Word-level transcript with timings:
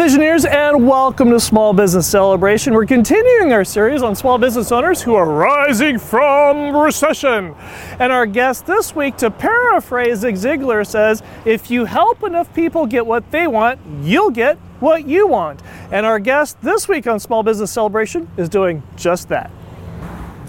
Visioneers, 0.00 0.50
and 0.50 0.88
welcome 0.88 1.28
to 1.28 1.38
Small 1.38 1.74
Business 1.74 2.06
Celebration. 2.06 2.72
We're 2.72 2.86
continuing 2.86 3.52
our 3.52 3.64
series 3.66 4.02
on 4.02 4.16
small 4.16 4.38
business 4.38 4.72
owners 4.72 5.02
who 5.02 5.14
are 5.14 5.30
rising 5.30 5.98
from 5.98 6.74
recession. 6.74 7.54
And 7.98 8.10
our 8.10 8.24
guest 8.24 8.64
this 8.64 8.96
week, 8.96 9.18
to 9.18 9.30
paraphrase 9.30 10.20
Zig 10.20 10.36
Ziglar, 10.36 10.86
says, 10.86 11.22
If 11.44 11.70
you 11.70 11.84
help 11.84 12.22
enough 12.22 12.54
people 12.54 12.86
get 12.86 13.04
what 13.04 13.30
they 13.30 13.46
want, 13.46 13.78
you'll 14.00 14.30
get 14.30 14.56
what 14.80 15.06
you 15.06 15.26
want. 15.26 15.60
And 15.92 16.06
our 16.06 16.18
guest 16.18 16.56
this 16.62 16.88
week 16.88 17.06
on 17.06 17.20
Small 17.20 17.42
Business 17.42 17.70
Celebration 17.70 18.26
is 18.38 18.48
doing 18.48 18.82
just 18.96 19.28
that. 19.28 19.50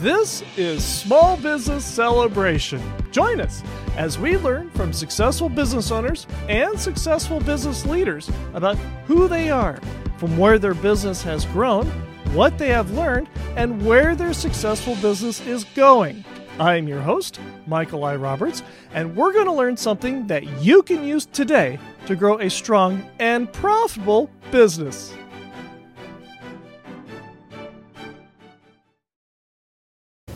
This 0.01 0.43
is 0.57 0.83
Small 0.83 1.37
Business 1.37 1.85
Celebration. 1.85 2.81
Join 3.11 3.39
us 3.39 3.61
as 3.97 4.17
we 4.17 4.35
learn 4.35 4.71
from 4.71 4.93
successful 4.93 5.47
business 5.47 5.91
owners 5.91 6.25
and 6.49 6.79
successful 6.79 7.39
business 7.39 7.85
leaders 7.85 8.27
about 8.55 8.77
who 9.05 9.27
they 9.27 9.51
are, 9.51 9.79
from 10.17 10.39
where 10.39 10.57
their 10.57 10.73
business 10.73 11.21
has 11.21 11.45
grown, 11.45 11.85
what 12.33 12.57
they 12.57 12.69
have 12.69 12.89
learned, 12.89 13.29
and 13.55 13.85
where 13.85 14.15
their 14.15 14.33
successful 14.33 14.95
business 15.03 15.39
is 15.45 15.65
going. 15.75 16.25
I 16.57 16.77
am 16.77 16.87
your 16.87 17.01
host, 17.01 17.39
Michael 17.67 18.03
I. 18.03 18.15
Roberts, 18.15 18.63
and 18.95 19.15
we're 19.15 19.33
going 19.33 19.45
to 19.45 19.53
learn 19.53 19.77
something 19.77 20.25
that 20.25 20.63
you 20.63 20.81
can 20.81 21.03
use 21.03 21.27
today 21.27 21.77
to 22.07 22.15
grow 22.15 22.39
a 22.39 22.49
strong 22.49 23.07
and 23.19 23.53
profitable 23.53 24.31
business. 24.49 25.13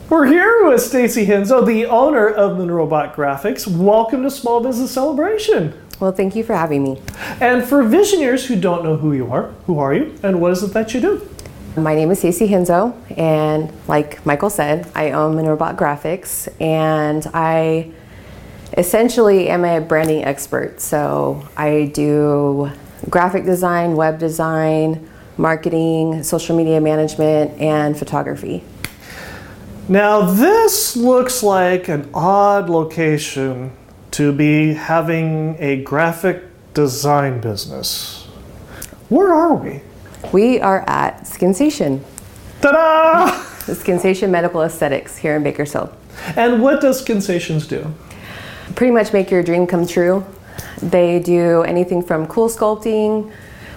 We're 0.07 0.27
here 0.27 0.67
with 0.67 0.83
Stacey 0.83 1.25
Henzo, 1.25 1.65
the 1.65 1.87
owner 1.87 2.29
of 2.29 2.59
Monroe 2.59 2.85
Bot 2.85 3.15
Graphics. 3.15 3.65
Welcome 3.65 4.21
to 4.21 4.29
Small 4.29 4.61
Business 4.61 4.91
Celebration. 4.91 5.73
Well, 5.99 6.11
thank 6.11 6.35
you 6.35 6.43
for 6.43 6.53
having 6.53 6.83
me. 6.83 7.01
And 7.41 7.65
for 7.65 7.81
visioneers 7.81 8.45
who 8.45 8.55
don't 8.55 8.83
know 8.83 8.97
who 8.97 9.13
you 9.13 9.31
are, 9.31 9.47
who 9.65 9.79
are 9.79 9.95
you 9.95 10.15
and 10.21 10.39
what 10.39 10.51
is 10.51 10.61
it 10.61 10.73
that 10.73 10.93
you 10.93 11.01
do? 11.01 11.27
My 11.75 11.95
name 11.95 12.11
is 12.11 12.19
Stacey 12.19 12.47
Henzo, 12.47 12.95
and 13.17 13.73
like 13.87 14.23
Michael 14.27 14.51
said, 14.51 14.87
I 14.93 15.09
own 15.09 15.35
Monroe 15.35 15.57
Bot 15.57 15.75
Graphics, 15.75 16.49
and 16.61 17.25
I 17.33 17.91
essentially 18.77 19.49
am 19.49 19.65
a 19.65 19.81
branding 19.81 20.23
expert. 20.23 20.81
So 20.81 21.47
I 21.57 21.89
do 21.95 22.71
graphic 23.09 23.45
design, 23.45 23.95
web 23.95 24.19
design, 24.19 25.09
marketing, 25.37 26.21
social 26.21 26.55
media 26.55 26.79
management, 26.79 27.59
and 27.59 27.97
photography. 27.97 28.63
Now, 29.87 30.21
this 30.21 30.95
looks 30.95 31.43
like 31.43 31.89
an 31.89 32.09
odd 32.11 32.71
location 32.71 33.71
to 34.11 34.31
be 34.31 34.73
having 34.73 35.57
a 35.59 35.83
graphic 35.83 36.43
design 36.73 37.39
business. 37.39 38.23
Where 39.09 39.31
are 39.31 39.53
we? 39.53 39.81
We 40.31 40.59
are 40.59 40.83
at 40.87 41.25
SkinSation. 41.25 42.01
Ta-da! 42.61 43.27
The 43.67 43.73
SkinSation 43.73 44.31
Medical 44.31 44.63
Aesthetics 44.63 45.17
here 45.17 45.35
in 45.35 45.43
Bakersfield. 45.43 45.95
And 46.35 46.63
what 46.63 46.81
does 46.81 47.05
Skinsations 47.05 47.69
do? 47.69 47.93
Pretty 48.73 48.91
much 48.91 49.13
make 49.13 49.29
your 49.29 49.43
dream 49.43 49.67
come 49.67 49.85
true. 49.85 50.25
They 50.81 51.19
do 51.19 51.61
anything 51.61 52.01
from 52.01 52.25
CoolSculpting, 52.25 53.31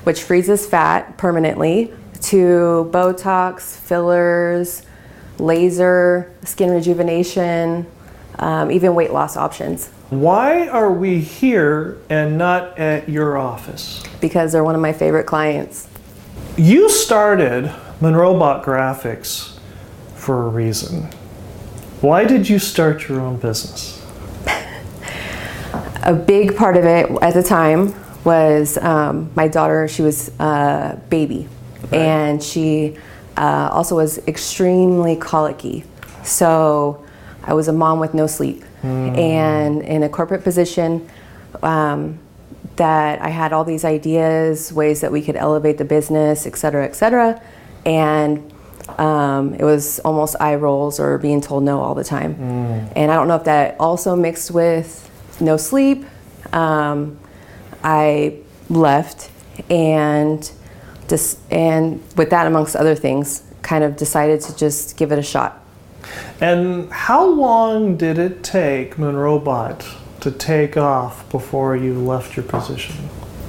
which 0.04 0.22
freezes 0.22 0.64
fat 0.64 1.18
permanently, 1.18 1.92
to 2.22 2.88
Botox, 2.92 3.76
fillers, 3.76 4.84
laser, 5.38 6.32
skin 6.44 6.70
rejuvenation, 6.70 7.86
um, 8.38 8.70
even 8.70 8.94
weight 8.94 9.12
loss 9.12 9.36
options. 9.36 9.88
Why 10.10 10.68
are 10.68 10.92
we 10.92 11.20
here 11.20 11.98
and 12.08 12.38
not 12.38 12.78
at 12.78 13.08
your 13.08 13.36
office? 13.36 14.02
Because 14.20 14.52
they're 14.52 14.64
one 14.64 14.74
of 14.74 14.80
my 14.80 14.92
favorite 14.92 15.24
clients. 15.24 15.88
You 16.56 16.88
started 16.88 17.72
Monroe 18.00 18.38
Bot 18.38 18.64
Graphics 18.64 19.58
for 20.14 20.46
a 20.46 20.48
reason. 20.48 21.04
Why 22.00 22.24
did 22.24 22.48
you 22.48 22.58
start 22.58 23.08
your 23.08 23.20
own 23.20 23.36
business? 23.36 24.02
A 26.04 26.14
big 26.14 26.56
part 26.56 26.76
of 26.76 26.84
it 26.84 27.10
at 27.22 27.34
the 27.34 27.42
time 27.42 27.92
was 28.24 28.78
um, 28.78 29.30
my 29.34 29.48
daughter, 29.48 29.88
she 29.88 30.02
was 30.02 30.30
a 30.38 30.98
baby, 31.10 31.48
Right. 31.82 31.94
and 31.94 32.42
she 32.42 32.96
uh, 33.38 33.70
also 33.72 33.96
was 33.96 34.18
extremely 34.26 35.16
colicky. 35.16 35.84
So 36.22 37.04
I 37.42 37.54
was 37.54 37.68
a 37.68 37.72
mom 37.72 38.00
with 38.00 38.12
no 38.12 38.26
sleep 38.26 38.64
and 38.82 39.82
in 39.82 40.02
a 40.02 40.08
corporate 40.08 40.44
position. 40.44 41.08
Um, 41.62 42.18
that 42.76 43.20
I 43.20 43.30
had 43.30 43.52
all 43.52 43.64
these 43.64 43.84
ideas, 43.84 44.72
ways 44.72 45.00
that 45.00 45.10
we 45.10 45.20
could 45.20 45.34
elevate 45.34 45.78
the 45.78 45.84
business, 45.84 46.46
et 46.46 46.56
cetera, 46.56 46.84
et 46.84 46.94
cetera. 46.94 47.42
And 47.84 48.52
um, 48.98 49.54
it 49.54 49.64
was 49.64 49.98
almost 50.04 50.36
eye 50.38 50.54
rolls 50.54 51.00
or 51.00 51.18
being 51.18 51.40
told 51.40 51.64
no 51.64 51.80
all 51.80 51.96
the 51.96 52.04
time. 52.04 52.36
And 52.94 53.10
I 53.10 53.14
don't 53.16 53.26
know 53.26 53.34
if 53.34 53.44
that 53.44 53.74
also 53.80 54.14
mixed 54.14 54.52
with 54.52 54.88
no 55.40 55.56
sleep. 55.56 56.04
Um, 56.52 57.18
I 57.82 58.38
left 58.70 59.30
and 59.68 60.48
and 61.50 62.02
with 62.16 62.30
that, 62.30 62.46
amongst 62.46 62.76
other 62.76 62.94
things, 62.94 63.42
kind 63.62 63.84
of 63.84 63.96
decided 63.96 64.40
to 64.42 64.56
just 64.56 64.96
give 64.96 65.12
it 65.12 65.18
a 65.18 65.22
shot. 65.22 65.64
And 66.40 66.90
how 66.92 67.26
long 67.26 67.96
did 67.96 68.18
it 68.18 68.42
take 68.42 68.98
Monroe 68.98 69.38
Bot 69.38 69.84
to 70.20 70.30
take 70.30 70.76
off 70.76 71.28
before 71.30 71.76
you 71.76 71.94
left 71.94 72.36
your 72.36 72.44
position? 72.44 72.94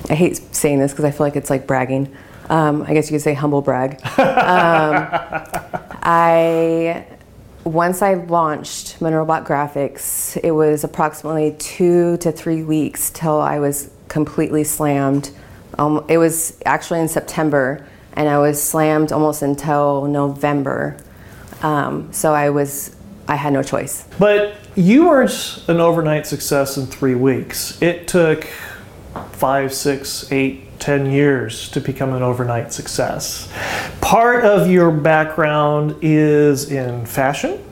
I 0.09 0.15
hate 0.15 0.37
saying 0.55 0.79
this 0.79 0.91
because 0.91 1.05
I 1.05 1.11
feel 1.11 1.25
like 1.25 1.35
it's 1.35 1.49
like 1.49 1.67
bragging. 1.67 2.15
Um, 2.49 2.81
I 2.81 2.93
guess 2.93 3.09
you 3.09 3.15
could 3.15 3.21
say 3.21 3.35
humble 3.35 3.61
brag. 3.61 3.93
um, 4.17 5.07
I 6.01 7.05
once 7.63 8.01
I 8.01 8.15
launched 8.15 8.99
Monroe 9.01 9.25
Bot 9.25 9.45
Graphics, 9.45 10.39
it 10.43 10.51
was 10.51 10.83
approximately 10.83 11.55
two 11.59 12.17
to 12.17 12.31
three 12.31 12.63
weeks 12.63 13.11
till 13.11 13.39
I 13.39 13.59
was 13.59 13.91
completely 14.07 14.63
slammed. 14.63 15.29
Um, 15.79 16.05
it 16.09 16.17
was 16.17 16.59
actually 16.65 16.99
in 16.99 17.07
September, 17.07 17.87
and 18.13 18.27
I 18.27 18.37
was 18.37 18.61
slammed 18.61 19.13
almost 19.13 19.41
until 19.41 20.07
November. 20.07 20.97
Um, 21.61 22.11
so 22.11 22.33
I 22.33 22.49
was, 22.49 22.95
I 23.29 23.35
had 23.35 23.53
no 23.53 23.63
choice. 23.63 24.05
But 24.19 24.57
you 24.75 25.07
weren't 25.07 25.63
an 25.69 25.79
overnight 25.79 26.27
success 26.27 26.75
in 26.75 26.85
three 26.85 27.15
weeks. 27.15 27.81
It 27.81 28.09
took 28.09 28.43
five, 29.31 29.73
six, 29.73 30.29
eight, 30.33 30.79
ten 30.79 31.09
years 31.09 31.69
to 31.69 31.79
become 31.79 32.13
an 32.13 32.23
overnight 32.23 32.73
success. 32.73 33.49
Part 34.01 34.43
of 34.43 34.69
your 34.69 34.91
background 34.91 35.95
is 36.01 36.71
in 36.71 37.05
fashion 37.05 37.63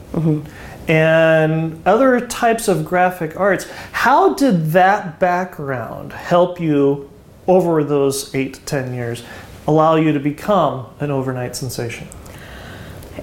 and 0.87 1.85
other 1.85 2.21
types 2.21 2.69
of 2.69 2.85
graphic 2.85 3.37
arts. 3.37 3.69
How 3.91 4.33
did 4.33 4.67
that 4.71 5.19
background 5.19 6.13
help 6.13 6.61
you 6.61 7.09
over 7.47 7.83
those 7.83 8.33
eight 8.35 8.55
to 8.55 8.61
ten 8.61 8.93
years, 8.93 9.23
allow 9.67 9.95
you 9.95 10.13
to 10.13 10.19
become 10.19 10.87
an 10.99 11.11
overnight 11.11 11.55
sensation? 11.55 12.07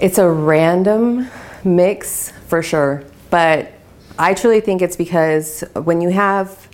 It's 0.00 0.18
a 0.18 0.28
random 0.28 1.28
mix 1.62 2.30
for 2.48 2.62
sure, 2.62 3.04
but 3.30 3.72
I 4.18 4.34
truly 4.34 4.60
think 4.60 4.82
it's 4.82 4.96
because 4.96 5.62
when 5.74 6.00
you 6.00 6.10
have 6.10 6.68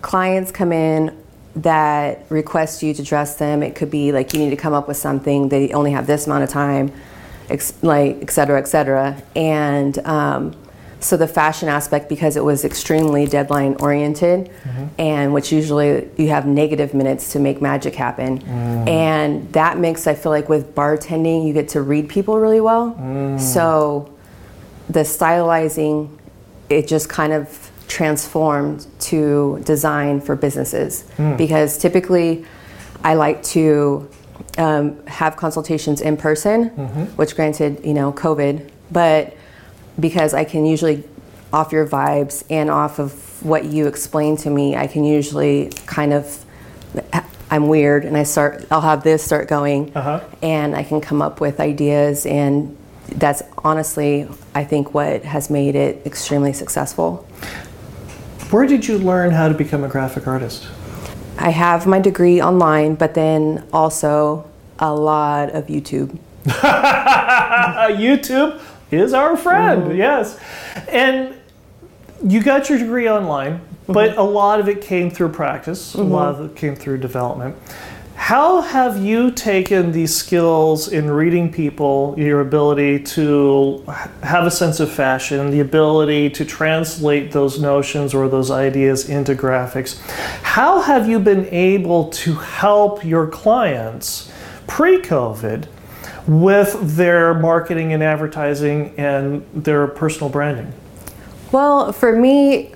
clients 0.00 0.50
come 0.50 0.72
in 0.72 1.16
that 1.56 2.24
request 2.28 2.82
you 2.82 2.94
to 2.94 3.02
dress 3.02 3.36
them, 3.36 3.62
it 3.62 3.74
could 3.74 3.90
be 3.90 4.12
like 4.12 4.32
you 4.32 4.38
need 4.38 4.50
to 4.50 4.56
come 4.56 4.72
up 4.72 4.86
with 4.86 4.96
something, 4.96 5.48
they 5.48 5.72
only 5.72 5.90
have 5.90 6.06
this 6.06 6.26
amount 6.26 6.44
of 6.44 6.50
time, 6.50 6.92
ex- 7.50 7.74
like 7.82 8.18
et 8.22 8.30
cetera, 8.30 8.58
et 8.58 8.68
cetera. 8.68 9.20
And 9.34 9.98
um, 10.06 10.54
so 11.00 11.16
the 11.16 11.28
fashion 11.28 11.68
aspect, 11.68 12.08
because 12.08 12.36
it 12.36 12.42
was 12.42 12.64
extremely 12.64 13.24
deadline 13.26 13.76
oriented, 13.80 14.46
mm-hmm. 14.48 14.86
and 14.98 15.32
which 15.32 15.52
usually 15.52 16.08
you 16.16 16.28
have 16.28 16.44
negative 16.46 16.92
minutes 16.92 17.32
to 17.32 17.38
make 17.38 17.62
magic 17.62 17.94
happen. 17.94 18.40
Mm. 18.40 18.88
And 18.88 19.52
that 19.52 19.78
mix, 19.78 20.06
I 20.06 20.14
feel 20.14 20.32
like 20.32 20.48
with 20.48 20.74
bartending, 20.74 21.46
you 21.46 21.52
get 21.52 21.68
to 21.68 21.82
read 21.82 22.08
people 22.08 22.38
really 22.38 22.60
well. 22.60 22.96
Mm. 22.98 23.40
So 23.40 24.12
the 24.90 25.00
stylizing, 25.04 26.10
it 26.68 26.88
just 26.88 27.08
kind 27.08 27.32
of 27.32 27.70
transformed 27.86 28.86
to 28.98 29.62
design 29.64 30.20
for 30.20 30.34
businesses. 30.34 31.04
Mm. 31.16 31.36
Because 31.36 31.78
typically 31.78 32.44
I 33.04 33.14
like 33.14 33.42
to 33.44 34.10
um, 34.58 35.06
have 35.06 35.36
consultations 35.36 36.00
in 36.00 36.16
person, 36.16 36.70
mm-hmm. 36.70 37.02
which 37.16 37.36
granted, 37.36 37.84
you 37.84 37.94
know, 37.94 38.12
COVID, 38.12 38.68
but 38.90 39.36
because 39.98 40.34
I 40.34 40.44
can 40.44 40.66
usually 40.66 41.04
off 41.52 41.72
your 41.72 41.86
vibes 41.86 42.44
and 42.50 42.70
off 42.70 42.98
of 42.98 43.42
what 43.42 43.64
you 43.64 43.86
explain 43.86 44.36
to 44.38 44.50
me, 44.50 44.76
I 44.76 44.86
can 44.86 45.04
usually 45.04 45.70
kind 45.86 46.12
of 46.12 46.44
I'm 47.50 47.68
weird 47.68 48.04
and 48.04 48.16
I 48.16 48.24
start 48.24 48.66
I'll 48.70 48.82
have 48.82 49.02
this 49.02 49.24
start 49.24 49.48
going 49.48 49.92
Uh-huh. 49.96 50.20
and 50.42 50.76
I 50.76 50.82
can 50.82 51.00
come 51.00 51.22
up 51.22 51.40
with 51.40 51.60
ideas 51.60 52.26
and 52.26 52.76
that's 53.08 53.42
honestly 53.64 54.28
I 54.54 54.64
think 54.64 54.92
what 54.92 55.24
has 55.24 55.48
made 55.48 55.74
it 55.74 56.02
extremely 56.06 56.52
successful. 56.52 57.26
Where 58.50 58.66
did 58.66 58.86
you 58.88 58.98
learn 58.98 59.30
how 59.30 59.48
to 59.48 59.54
become 59.54 59.84
a 59.84 59.88
graphic 59.88 60.26
artist? 60.26 60.66
I 61.38 61.50
have 61.50 61.86
my 61.86 62.00
degree 62.00 62.42
online, 62.42 62.96
but 62.96 63.14
then 63.14 63.64
also 63.72 64.46
a 64.78 64.92
lot 64.94 65.50
of 65.50 65.66
YouTube. 65.68 66.18
YouTube 66.46 68.60
is 68.90 69.12
our 69.12 69.36
friend, 69.36 69.84
mm-hmm. 69.84 69.96
yes. 69.96 70.38
And 70.88 71.34
you 72.24 72.42
got 72.42 72.68
your 72.68 72.78
degree 72.78 73.08
online, 73.08 73.58
mm-hmm. 73.58 73.92
but 73.92 74.16
a 74.16 74.22
lot 74.22 74.60
of 74.60 74.68
it 74.68 74.80
came 74.80 75.10
through 75.10 75.30
practice, 75.30 75.94
a 75.94 75.98
mm-hmm. 75.98 76.10
lot 76.10 76.34
of 76.34 76.50
it 76.50 76.56
came 76.56 76.74
through 76.74 76.98
development. 76.98 77.56
How 78.18 78.60
have 78.60 79.02
you 79.02 79.30
taken 79.30 79.92
these 79.92 80.14
skills 80.14 80.88
in 80.88 81.08
reading 81.08 81.50
people, 81.50 82.14
your 82.18 82.40
ability 82.40 83.04
to 83.04 83.84
have 84.22 84.44
a 84.44 84.50
sense 84.50 84.80
of 84.80 84.90
fashion, 84.90 85.50
the 85.50 85.60
ability 85.60 86.28
to 86.30 86.44
translate 86.44 87.30
those 87.30 87.58
notions 87.60 88.12
or 88.12 88.28
those 88.28 88.50
ideas 88.50 89.08
into 89.08 89.34
graphics? 89.34 89.98
How 90.42 90.80
have 90.80 91.08
you 91.08 91.20
been 91.20 91.46
able 91.46 92.10
to 92.10 92.34
help 92.34 93.02
your 93.04 93.28
clients 93.28 94.30
pre 94.66 94.98
COVID 94.98 95.68
with 96.28 96.96
their 96.96 97.34
marketing 97.34 97.92
and 97.92 98.02
advertising 98.02 98.94
and 98.98 99.44
their 99.54 99.86
personal 99.86 100.28
branding? 100.28 100.72
Well, 101.50 101.92
for 101.92 102.14
me, 102.14 102.72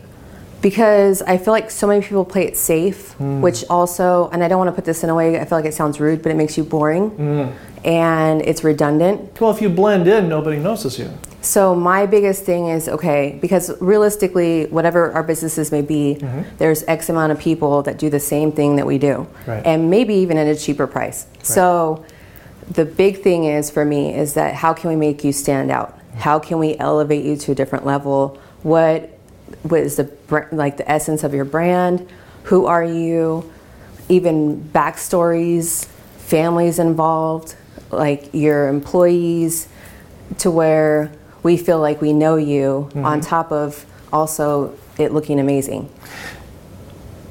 because 0.62 1.20
I 1.22 1.36
feel 1.36 1.52
like 1.52 1.70
so 1.70 1.86
many 1.86 2.02
people 2.02 2.24
play 2.24 2.46
it 2.46 2.56
safe, 2.56 3.12
hmm. 3.12 3.42
which 3.42 3.64
also, 3.68 4.30
and 4.32 4.42
I 4.42 4.48
don't 4.48 4.58
want 4.58 4.68
to 4.68 4.72
put 4.72 4.86
this 4.86 5.04
in 5.04 5.10
a 5.10 5.14
way, 5.14 5.38
I 5.38 5.44
feel 5.44 5.58
like 5.58 5.66
it 5.66 5.74
sounds 5.74 6.00
rude, 6.00 6.22
but 6.22 6.32
it 6.32 6.36
makes 6.36 6.56
you 6.56 6.64
boring 6.64 7.10
hmm. 7.10 7.86
and 7.86 8.40
it's 8.42 8.64
redundant. 8.64 9.38
Well, 9.40 9.50
if 9.50 9.60
you 9.60 9.68
blend 9.68 10.08
in, 10.08 10.28
nobody 10.28 10.58
notices 10.58 10.98
you. 10.98 11.10
So, 11.42 11.74
my 11.74 12.06
biggest 12.06 12.44
thing 12.44 12.68
is 12.68 12.88
okay, 12.88 13.36
because 13.40 13.72
realistically, 13.80 14.66
whatever 14.66 15.10
our 15.10 15.24
businesses 15.24 15.72
may 15.72 15.82
be, 15.82 16.18
mm-hmm. 16.20 16.42
there's 16.58 16.84
X 16.84 17.08
amount 17.08 17.32
of 17.32 17.40
people 17.40 17.82
that 17.82 17.98
do 17.98 18.08
the 18.08 18.20
same 18.20 18.52
thing 18.52 18.76
that 18.76 18.86
we 18.86 18.96
do, 18.96 19.26
Right. 19.44 19.60
and 19.66 19.90
maybe 19.90 20.14
even 20.14 20.38
at 20.38 20.46
a 20.46 20.54
cheaper 20.54 20.86
price. 20.86 21.26
So, 21.42 22.04
the 22.70 22.84
big 22.84 23.22
thing 23.22 23.44
is 23.44 23.70
for 23.70 23.84
me 23.84 24.14
is 24.14 24.34
that 24.34 24.54
how 24.54 24.72
can 24.72 24.90
we 24.90 24.96
make 24.96 25.24
you 25.24 25.32
stand 25.32 25.70
out? 25.70 25.98
How 26.14 26.38
can 26.38 26.58
we 26.58 26.76
elevate 26.78 27.24
you 27.24 27.36
to 27.36 27.52
a 27.52 27.54
different 27.54 27.84
level? 27.86 28.40
What 28.62 29.10
what 29.62 29.80
is 29.80 29.96
the 29.96 30.10
like 30.52 30.76
the 30.76 30.90
essence 30.90 31.24
of 31.24 31.34
your 31.34 31.44
brand? 31.44 32.08
Who 32.44 32.66
are 32.66 32.84
you? 32.84 33.50
Even 34.08 34.62
backstories, 34.62 35.86
families 36.18 36.78
involved, 36.78 37.54
like 37.90 38.32
your 38.32 38.68
employees, 38.68 39.68
to 40.38 40.50
where 40.50 41.12
we 41.42 41.56
feel 41.56 41.80
like 41.80 42.00
we 42.00 42.12
know 42.12 42.36
you. 42.36 42.88
Mm-hmm. 42.90 43.04
On 43.04 43.20
top 43.20 43.52
of 43.52 43.84
also 44.12 44.76
it 44.98 45.12
looking 45.12 45.40
amazing. 45.40 45.90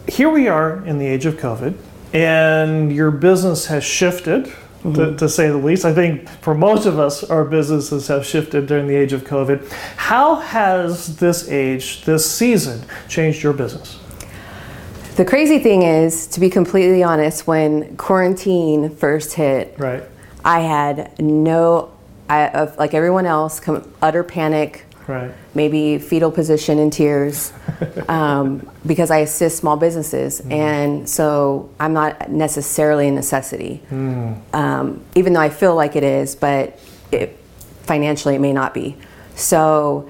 Here 0.08 0.30
we 0.30 0.48
are 0.48 0.86
in 0.86 0.98
the 0.98 1.06
age 1.06 1.26
of 1.26 1.36
COVID, 1.36 1.76
and 2.14 2.92
your 2.92 3.12
business 3.12 3.68
has 3.68 3.84
shifted. 3.84 4.52
To, 4.82 4.88
mm-hmm. 4.88 5.16
to 5.18 5.30
say 5.30 5.48
the 5.48 5.58
least, 5.58 5.86
I 5.86 5.94
think 5.94 6.28
for 6.28 6.56
most 6.56 6.88
of 6.88 6.98
us, 6.98 7.24
our 7.24 7.46
businesses 7.46 8.08
have 8.08 8.26
shifted 8.26 8.66
during 8.66 8.88
the 8.88 8.96
age 8.96 9.14
of 9.14 9.24
COVID. 9.24 9.72
How 9.96 10.36
has 10.36 11.18
this 11.18 11.48
age, 11.50 12.04
this 12.04 12.30
season, 12.30 12.82
changed 13.08 13.44
your 13.44 13.54
business? 13.54 14.00
The 15.18 15.26
crazy 15.26 15.60
thing 15.60 15.84
is, 15.84 16.26
to 16.28 16.40
be 16.40 16.50
completely 16.50 17.04
honest, 17.04 17.46
when 17.46 17.96
quarantine 17.98 18.90
first 18.90 19.34
hit, 19.34 19.76
Right. 19.78 20.04
I 20.44 20.62
had 20.62 21.20
no, 21.20 21.92
I, 22.28 22.48
of, 22.48 22.76
like 22.80 22.96
everyone 22.96 23.28
else, 23.28 23.62
utter 24.02 24.24
panic, 24.24 24.86
Right. 25.08 25.32
maybe 25.54 25.98
fetal 25.98 26.32
position 26.32 26.80
in 26.80 26.90
tears, 26.90 27.54
um, 28.08 28.70
because 28.86 29.12
I 29.12 29.20
assist 29.20 29.58
small 29.58 29.78
businesses, 29.78 30.42
and 30.50 31.10
so 31.10 31.70
I'm 31.80 31.94
not 31.94 32.30
necessarily 32.30 33.08
a 33.08 33.12
necessity, 33.12 33.82
um, 33.92 35.04
even 35.16 35.34
though 35.34 35.42
I 35.42 35.50
feel 35.50 35.76
like 35.76 35.96
it 35.96 36.04
is, 36.04 36.36
but 36.36 36.80
it, 37.12 37.38
financially 37.84 38.36
it 38.36 38.40
may 38.40 38.54
not 38.54 38.74
be. 38.74 38.98
So 39.36 40.08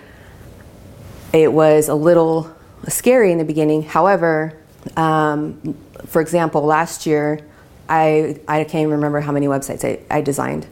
it 1.34 1.52
was 1.52 1.88
a 1.88 1.96
little 1.96 2.54
scary 2.88 3.32
in 3.32 3.38
the 3.38 3.46
beginning. 3.46 3.84
However, 3.84 4.58
um, 4.98 5.78
for 6.06 6.22
example, 6.22 6.64
last 6.64 7.06
year, 7.06 7.40
I, 7.88 8.40
I 8.48 8.64
can't 8.64 8.82
even 8.84 8.92
remember 8.92 9.20
how 9.20 9.32
many 9.32 9.48
websites 9.48 9.84
I, 9.84 10.00
I 10.16 10.22
designed. 10.22 10.68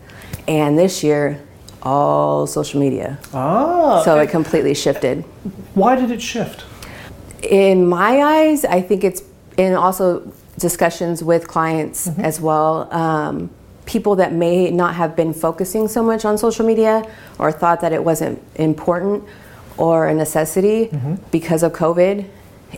And 0.47 0.77
this 0.77 1.03
year, 1.03 1.41
all 1.83 2.45
social 2.47 2.79
media. 2.79 3.17
Ah. 3.33 4.01
So 4.03 4.19
it 4.19 4.29
completely 4.29 4.73
shifted. 4.73 5.23
why 5.75 5.95
did 5.95 6.11
it 6.11 6.21
shift? 6.21 6.65
In 7.43 7.87
my 7.87 8.21
eyes, 8.21 8.65
I 8.65 8.81
think 8.81 9.03
it's 9.03 9.23
in 9.57 9.73
also 9.73 10.31
discussions 10.57 11.23
with 11.23 11.47
clients 11.47 12.07
as 12.19 12.41
well. 12.41 12.93
Um, 12.93 13.49
people 13.85 14.17
that 14.17 14.33
may 14.33 14.69
not 14.71 14.93
have 14.95 15.15
been 15.15 15.33
focusing 15.33 15.87
so 15.87 16.03
much 16.03 16.25
on 16.25 16.37
social 16.37 16.65
media 16.65 17.03
or 17.39 17.51
thought 17.51 17.81
that 17.81 17.91
it 17.93 18.03
wasn't 18.03 18.41
important 18.55 19.23
or 19.77 20.07
a 20.07 20.13
necessity 20.13 20.91
because 21.31 21.63
of 21.63 21.71
COVID, 21.73 22.25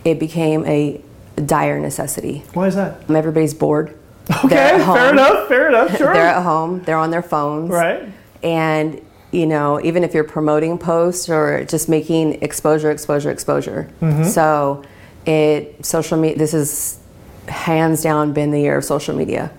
it 0.06 0.20
became 0.20 0.64
a 0.68 1.02
dire 1.46 1.80
necessity. 1.80 2.44
Why 2.54 2.68
is 2.68 2.76
that? 2.76 3.10
Everybody's 3.10 3.54
bored. 3.56 3.98
Okay, 4.46 4.78
fair 4.78 5.10
enough. 5.12 5.48
Fair 5.48 5.68
enough. 5.70 5.90
Sure. 5.98 6.14
They're 6.14 6.28
at 6.28 6.44
home, 6.44 6.82
they're 6.84 6.98
on 6.98 7.10
their 7.10 7.24
phones. 7.24 7.70
right. 7.72 8.04
And 8.44 9.02
you 9.32 9.46
know, 9.46 9.80
even 9.82 10.04
if 10.04 10.14
you're 10.14 10.26
promoting 10.26 10.78
posts 10.78 11.30
or 11.30 11.64
just 11.64 11.88
making 11.88 12.44
exposure, 12.44 12.92
exposure, 12.92 13.32
exposure. 13.32 13.90
Mm-hmm. 14.02 14.26
So 14.26 14.84
it 15.26 15.86
social 15.86 16.18
media. 16.18 16.38
This 16.38 16.54
is 16.54 17.00
hands 17.48 18.04
down 18.04 18.34
been 18.34 18.52
the 18.52 18.60
year 18.60 18.78
of 18.78 18.84
social 18.84 19.16
media. 19.16 19.52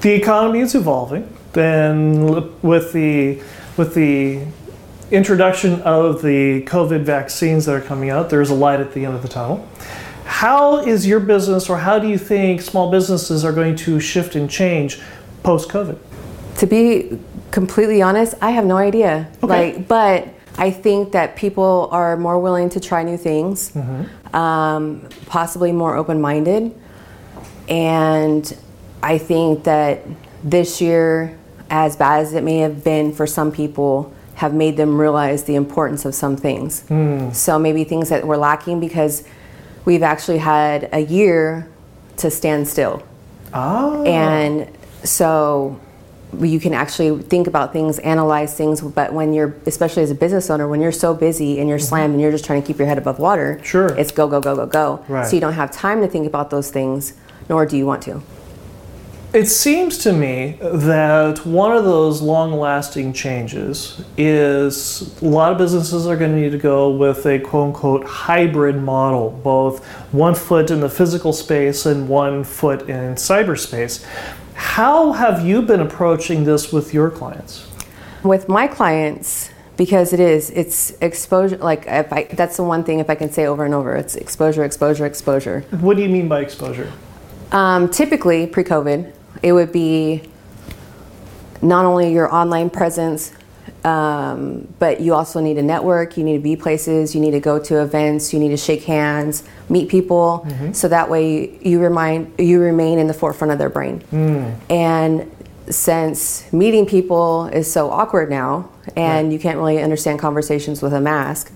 the 0.00 0.12
economy 0.12 0.60
is 0.60 0.74
evolving. 0.74 1.28
Then 1.52 2.52
with 2.62 2.92
the 2.92 3.42
with 3.76 3.94
the 3.94 4.44
introduction 5.10 5.82
of 5.82 6.22
the 6.22 6.62
COVID 6.64 7.02
vaccines 7.02 7.66
that 7.66 7.74
are 7.74 7.80
coming 7.80 8.10
out, 8.10 8.30
there's 8.30 8.50
a 8.50 8.54
light 8.54 8.80
at 8.80 8.92
the 8.92 9.04
end 9.04 9.14
of 9.14 9.22
the 9.22 9.28
tunnel. 9.28 9.66
How 10.24 10.78
is 10.78 11.06
your 11.06 11.20
business, 11.20 11.68
or 11.68 11.78
how 11.78 11.98
do 11.98 12.06
you 12.06 12.18
think 12.18 12.60
small 12.60 12.90
businesses 12.90 13.44
are 13.44 13.52
going 13.52 13.74
to 13.76 13.98
shift 13.98 14.36
and 14.36 14.48
change 14.48 15.00
post 15.42 15.68
COVID? 15.68 15.98
To 16.60 16.66
be 16.66 17.18
completely 17.50 18.02
honest, 18.02 18.34
I 18.42 18.50
have 18.50 18.66
no 18.66 18.76
idea. 18.76 19.28
Okay. 19.42 19.46
Like, 19.76 19.88
but 19.88 20.28
I 20.58 20.70
think 20.70 21.12
that 21.12 21.36
people 21.36 21.88
are 21.90 22.18
more 22.18 22.38
willing 22.38 22.68
to 22.70 22.80
try 22.80 23.02
new 23.02 23.16
things, 23.16 23.72
um, 24.34 25.08
possibly 25.26 25.72
more 25.72 25.96
open-minded, 25.96 26.74
and 27.68 28.56
I 29.02 29.16
think 29.16 29.64
that 29.64 30.02
this 30.44 30.82
year, 30.82 31.34
as 31.70 31.96
bad 31.96 32.20
as 32.26 32.34
it 32.34 32.44
may 32.44 32.58
have 32.58 32.84
been 32.84 33.12
for 33.14 33.26
some 33.26 33.50
people, 33.52 34.12
have 34.34 34.52
made 34.52 34.76
them 34.76 35.00
realize 35.00 35.44
the 35.44 35.54
importance 35.54 36.04
of 36.04 36.14
some 36.14 36.36
things. 36.36 36.84
So 37.32 37.58
maybe 37.58 37.84
things 37.84 38.10
that 38.10 38.26
were 38.26 38.36
lacking 38.36 38.80
because 38.80 39.24
we've 39.86 40.02
actually 40.02 40.38
had 40.38 40.90
a 40.92 41.00
year 41.00 41.68
to 42.18 42.30
stand 42.30 42.68
still. 42.68 43.02
Ah, 43.54 44.02
And 44.02 44.68
so 45.04 45.80
you 46.38 46.60
can 46.60 46.74
actually 46.74 47.22
think 47.22 47.46
about 47.46 47.72
things, 47.72 47.98
analyze 48.00 48.56
things, 48.56 48.80
but 48.80 49.12
when 49.12 49.32
you're, 49.32 49.56
especially 49.66 50.02
as 50.02 50.10
a 50.10 50.14
business 50.14 50.48
owner, 50.50 50.68
when 50.68 50.80
you're 50.80 50.92
so 50.92 51.14
busy 51.14 51.58
and 51.58 51.68
you're 51.68 51.78
slammed 51.78 52.12
and 52.12 52.20
you're 52.20 52.30
just 52.30 52.44
trying 52.44 52.60
to 52.62 52.66
keep 52.66 52.78
your 52.78 52.86
head 52.86 52.98
above 52.98 53.18
water, 53.18 53.56
Mm-hmm. 53.56 53.64
Sure. 53.64 53.88
it's 53.96 54.12
go, 54.12 54.28
go, 54.28 54.40
go, 54.40 54.54
go, 54.54 54.66
go. 54.66 55.04
Right. 55.08 55.26
So 55.26 55.34
you 55.34 55.40
don't 55.40 55.54
have 55.54 55.70
time 55.70 56.00
to 56.02 56.08
think 56.08 56.26
about 56.26 56.50
those 56.50 56.70
things, 56.70 57.14
nor 57.48 57.64
do 57.66 57.76
you 57.76 57.86
want 57.86 58.02
to. 58.02 58.22
It 59.32 59.46
seems 59.46 59.98
to 59.98 60.12
me 60.12 60.58
that 60.60 61.46
one 61.46 61.76
of 61.76 61.84
those 61.84 62.20
long 62.20 62.52
lasting 62.52 63.12
changes 63.12 64.02
is 64.16 65.22
a 65.22 65.24
lot 65.24 65.52
of 65.52 65.58
businesses 65.58 66.04
are 66.08 66.16
going 66.16 66.32
to 66.32 66.40
need 66.40 66.50
to 66.50 66.58
go 66.58 66.90
with 66.90 67.24
a 67.26 67.38
quote 67.38 67.68
unquote 67.68 68.04
hybrid 68.04 68.76
model, 68.82 69.30
both 69.30 69.84
one 70.12 70.34
foot 70.34 70.72
in 70.72 70.80
the 70.80 70.88
physical 70.90 71.32
space 71.32 71.86
and 71.86 72.08
one 72.08 72.42
foot 72.42 72.88
in 72.88 73.14
cyberspace. 73.14 74.04
How 74.60 75.12
have 75.12 75.44
you 75.44 75.62
been 75.62 75.80
approaching 75.80 76.44
this 76.44 76.70
with 76.70 76.92
your 76.92 77.10
clients? 77.10 77.66
With 78.22 78.46
my 78.46 78.68
clients, 78.68 79.50
because 79.78 80.12
it 80.12 80.20
is, 80.20 80.50
it's 80.50 80.90
exposure, 81.00 81.56
like 81.56 81.84
if 81.86 82.12
I, 82.12 82.24
that's 82.24 82.58
the 82.58 82.62
one 82.62 82.84
thing 82.84 82.98
if 82.98 83.08
I 83.08 83.14
can 83.14 83.32
say 83.32 83.46
over 83.46 83.64
and 83.64 83.72
over, 83.72 83.96
it's 83.96 84.16
exposure, 84.16 84.62
exposure, 84.62 85.06
exposure. 85.06 85.64
What 85.80 85.96
do 85.96 86.02
you 86.02 86.10
mean 86.10 86.28
by 86.28 86.40
exposure? 86.40 86.92
Um, 87.52 87.88
typically, 87.88 88.46
pre 88.46 88.62
COVID, 88.62 89.10
it 89.42 89.52
would 89.52 89.72
be 89.72 90.28
not 91.62 91.86
only 91.86 92.12
your 92.12 92.32
online 92.32 92.68
presence, 92.68 93.32
um, 93.84 94.68
but 94.78 95.00
you 95.00 95.14
also 95.14 95.40
need 95.40 95.56
a 95.58 95.62
network, 95.62 96.16
you 96.16 96.24
need 96.24 96.34
to 96.36 96.42
be 96.42 96.56
places, 96.56 97.14
you 97.14 97.20
need 97.20 97.30
to 97.32 97.40
go 97.40 97.58
to 97.58 97.80
events, 97.82 98.32
you 98.32 98.38
need 98.38 98.50
to 98.50 98.56
shake 98.56 98.84
hands, 98.84 99.42
meet 99.68 99.88
people, 99.88 100.46
so 100.72 100.88
that 100.88 101.08
way 101.10 101.58
you 101.60 101.80
remind 101.80 102.32
you 102.38 102.60
remain 102.60 102.98
in 102.98 103.06
the 103.06 103.14
forefront 103.14 103.52
of 103.52 103.58
their 103.58 103.70
brain. 103.70 104.02
And 104.68 105.30
since 105.68 106.52
meeting 106.52 106.84
people 106.86 107.46
is 107.46 107.70
so 107.72 107.90
awkward 107.90 108.28
now, 108.30 108.68
and 108.96 109.32
you 109.32 109.38
can't 109.38 109.56
really 109.56 109.80
understand 109.80 110.18
conversations 110.18 110.82
with 110.82 110.92
a 110.92 111.00
mask, 111.00 111.52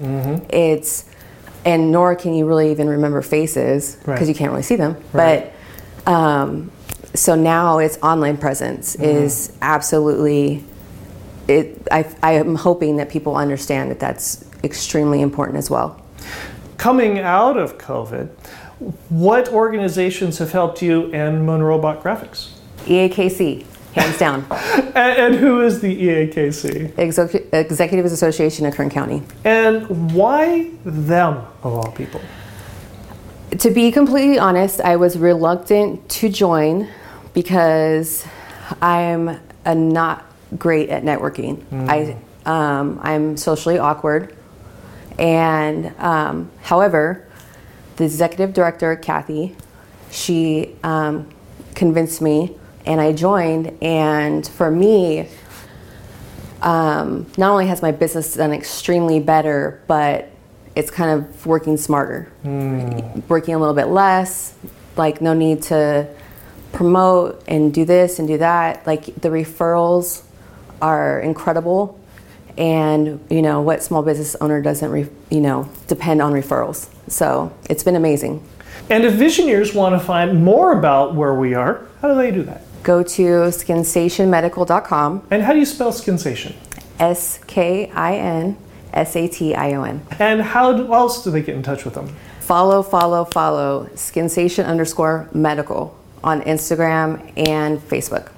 it's 0.48 1.04
and 1.64 1.90
nor 1.90 2.14
can 2.14 2.34
you 2.34 2.46
really 2.46 2.70
even 2.70 2.88
remember 2.88 3.22
faces 3.22 3.96
because 3.96 4.20
Right. 4.20 4.28
you 4.28 4.34
can't 4.34 4.50
really 4.50 4.62
see 4.62 4.76
them. 4.76 4.96
Right. 5.12 5.50
But 6.04 6.12
Um, 6.12 6.70
so 7.14 7.34
now 7.34 7.78
its 7.78 7.96
online 8.02 8.36
presence 8.36 8.94
is 8.96 9.52
absolutely 9.62 10.62
it. 11.48 11.86
I, 11.90 12.06
I 12.22 12.32
am 12.32 12.54
hoping 12.54 12.96
that 12.96 13.08
people 13.08 13.36
understand 13.36 13.90
that 13.90 14.00
that's 14.00 14.44
extremely 14.62 15.20
important 15.20 15.58
as 15.58 15.70
well. 15.70 16.00
Coming 16.76 17.18
out 17.18 17.56
of 17.56 17.78
COVID, 17.78 18.28
what 19.08 19.48
organizations 19.48 20.38
have 20.38 20.52
helped 20.52 20.82
you 20.82 21.12
and 21.12 21.46
Monroe 21.46 21.78
Bot 21.78 22.02
Graphics? 22.02 22.50
EAKC, 22.84 23.64
hands 23.94 24.18
down. 24.18 24.46
And, 24.94 25.18
and 25.18 25.34
who 25.34 25.60
is 25.60 25.80
the 25.80 25.92
EAKC? 25.92 26.92
Execu- 26.92 27.52
Executives 27.52 28.12
Association 28.12 28.64
of 28.64 28.74
Kern 28.74 28.90
County. 28.90 29.24
And 29.42 30.14
why 30.14 30.70
them, 30.84 31.38
of 31.64 31.74
all 31.74 31.90
people? 31.90 32.20
To 33.58 33.70
be 33.70 33.90
completely 33.90 34.38
honest, 34.38 34.80
I 34.80 34.94
was 34.94 35.18
reluctant 35.18 36.08
to 36.10 36.28
join 36.28 36.88
because 37.32 38.24
I'm 38.80 39.40
a 39.64 39.74
not 39.74 40.24
great 40.58 40.90
at 40.90 41.02
networking. 41.02 41.62
I 41.88 42.16
um, 42.46 43.00
I'm 43.02 43.37
socially 43.37 43.78
awkward, 43.78 44.37
and 45.18 45.94
um, 45.99 46.50
however, 46.62 47.26
the 47.96 48.04
executive 48.04 48.52
director 48.52 48.94
Kathy, 48.96 49.56
she 50.11 50.75
um, 50.82 51.28
convinced 51.75 52.20
me, 52.20 52.56
and 52.87 53.00
I 53.00 53.12
joined. 53.12 53.78
And 53.82 54.46
for 54.46 54.70
me, 54.70 55.28
um, 56.61 57.26
not 57.38 57.50
only 57.52 57.66
has 57.66 57.82
my 57.82 57.92
business 57.92 58.34
done 58.34 58.52
extremely 58.52 59.20
better, 59.20 59.82
but 59.87 60.30
it's 60.75 60.90
kind 60.90 61.11
of 61.11 61.46
working 61.46 61.76
smarter, 61.76 62.30
working 63.28 63.54
a 63.54 63.58
little 63.58 63.75
bit 63.75 63.87
less. 63.87 64.54
Like 64.96 65.20
no 65.20 65.34
need 65.34 65.62
to 65.64 66.08
promote 66.73 67.42
and 67.46 67.73
do 67.73 67.84
this 67.84 68.18
and 68.18 68.26
do 68.28 68.38
that. 68.38 68.87
Like 68.87 69.06
the 69.06 69.28
referrals 69.28 70.23
are 70.80 71.20
incredible, 71.20 71.98
and 72.56 73.24
you 73.30 73.42
know 73.42 73.60
what 73.62 73.82
small 73.82 74.02
business 74.02 74.36
owner 74.40 74.62
doesn't, 74.62 74.90
re- 74.90 75.08
you 75.30 75.40
know, 75.40 75.68
depend 75.88 76.22
on 76.22 76.32
referrals. 76.32 76.88
So 77.08 77.52
it's 77.68 77.82
been 77.82 77.96
amazing. 77.96 78.46
And 78.90 79.04
if 79.04 79.14
visioneers 79.14 79.74
want 79.74 79.98
to 79.98 80.04
find 80.04 80.44
more 80.44 80.78
about 80.78 81.14
where 81.14 81.34
we 81.34 81.54
are, 81.54 81.86
how 82.00 82.08
do 82.08 82.14
they 82.16 82.30
do 82.30 82.42
that? 82.44 82.62
Go 82.82 83.02
to 83.02 83.22
skinsationmedical.com. 83.22 85.26
And 85.30 85.42
how 85.42 85.52
do 85.52 85.58
you 85.58 85.64
spell 85.64 85.92
Skinsation? 85.92 86.54
S 86.98 87.40
K 87.46 87.90
I 87.90 88.16
N 88.16 88.56
S 88.92 89.16
A 89.16 89.26
T 89.26 89.54
I 89.54 89.74
O 89.74 89.82
N. 89.82 90.02
And 90.18 90.42
how 90.42 90.72
do- 90.72 90.92
else 90.92 91.24
do 91.24 91.30
they 91.30 91.42
get 91.42 91.56
in 91.56 91.62
touch 91.62 91.84
with 91.84 91.94
them? 91.94 92.14
Follow, 92.40 92.82
follow, 92.82 93.24
follow 93.24 93.88
Skinsation 93.94 94.66
underscore 94.66 95.28
medical 95.32 95.96
on 96.22 96.42
Instagram 96.42 97.32
and 97.36 97.80
Facebook. 97.80 98.28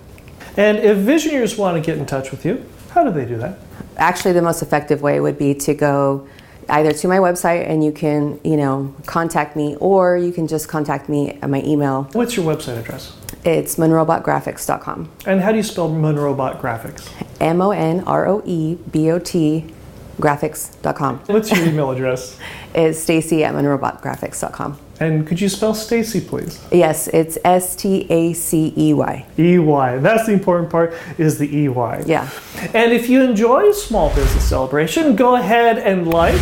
And 0.57 0.79
if 0.79 0.97
visioneers 0.99 1.59
want 1.59 1.77
to 1.77 1.83
get 1.85 1.99
in 1.99 2.07
touch 2.07 2.31
with 2.31 2.45
you, 2.45 2.65
how 2.91 3.05
do 3.05 3.11
they 3.11 3.25
do 3.25 3.37
that? 3.39 3.59
Actually, 3.97 4.33
the 4.33 4.43
most 4.43 4.63
effective 4.63 5.03
way 5.03 5.21
would 5.21 5.39
be 5.39 5.55
to 5.55 5.75
go 5.75 6.27
either 6.69 6.93
to 6.93 7.09
my 7.09 7.19
website 7.19 7.69
and 7.69 7.85
you 7.85 7.93
can, 7.93 8.41
you 8.43 8.57
know, 8.57 8.95
contact 9.07 9.57
me, 9.57 9.77
or 9.77 10.17
you 10.17 10.33
can 10.33 10.47
just 10.47 10.69
contact 10.69 11.09
me 11.09 11.39
at 11.43 11.49
my 11.49 11.63
email. 11.63 12.05
What's 12.13 12.37
your 12.37 12.45
website 12.45 12.79
address? 12.79 13.17
It's 13.45 13.77
monroebotgraphics.com. 13.77 15.11
And 15.27 15.41
how 15.41 15.53
do 15.53 15.59
you 15.59 15.63
spell 15.63 15.89
Monroe 15.89 16.35
Bot 16.35 16.61
Graphics? 16.61 17.09
M 17.41 17.61
O 17.61 17.71
N 17.71 18.01
R 18.01 18.27
O 18.27 18.43
E 18.45 18.77
B 18.91 19.11
O 19.11 19.19
T 19.19 19.73
graphics.com. 20.19 21.19
What's 21.27 21.51
your 21.51 21.67
email 21.67 21.91
address? 21.91 22.39
It's 22.75 22.99
Stacey 22.99 23.43
at 23.43 23.55
monroebotgraphics.com. 23.55 24.79
And 24.99 25.27
could 25.27 25.41
you 25.41 25.49
spell 25.49 25.75
Stacey, 25.75 26.21
please? 26.21 26.65
Yes, 26.73 27.09
it's 27.09 27.37
S 27.45 27.77
T 27.77 28.07
A 28.09 28.33
C 28.33 28.73
E 28.77 28.95
Y. 28.95 29.27
EY. 29.37 29.99
That's 29.99 30.27
the 30.27 30.33
important 30.33 30.71
part 30.71 30.95
is 31.19 31.39
the 31.39 31.47
EY. 31.47 32.05
Yeah. 32.07 32.31
And 32.73 32.93
if 32.93 33.09
you 33.09 33.23
enjoy 33.23 33.73
Small 33.73 34.15
Business 34.15 34.49
Celebration, 34.49 35.15
go 35.15 35.37
ahead 35.37 35.79
and 35.79 36.09
like, 36.09 36.41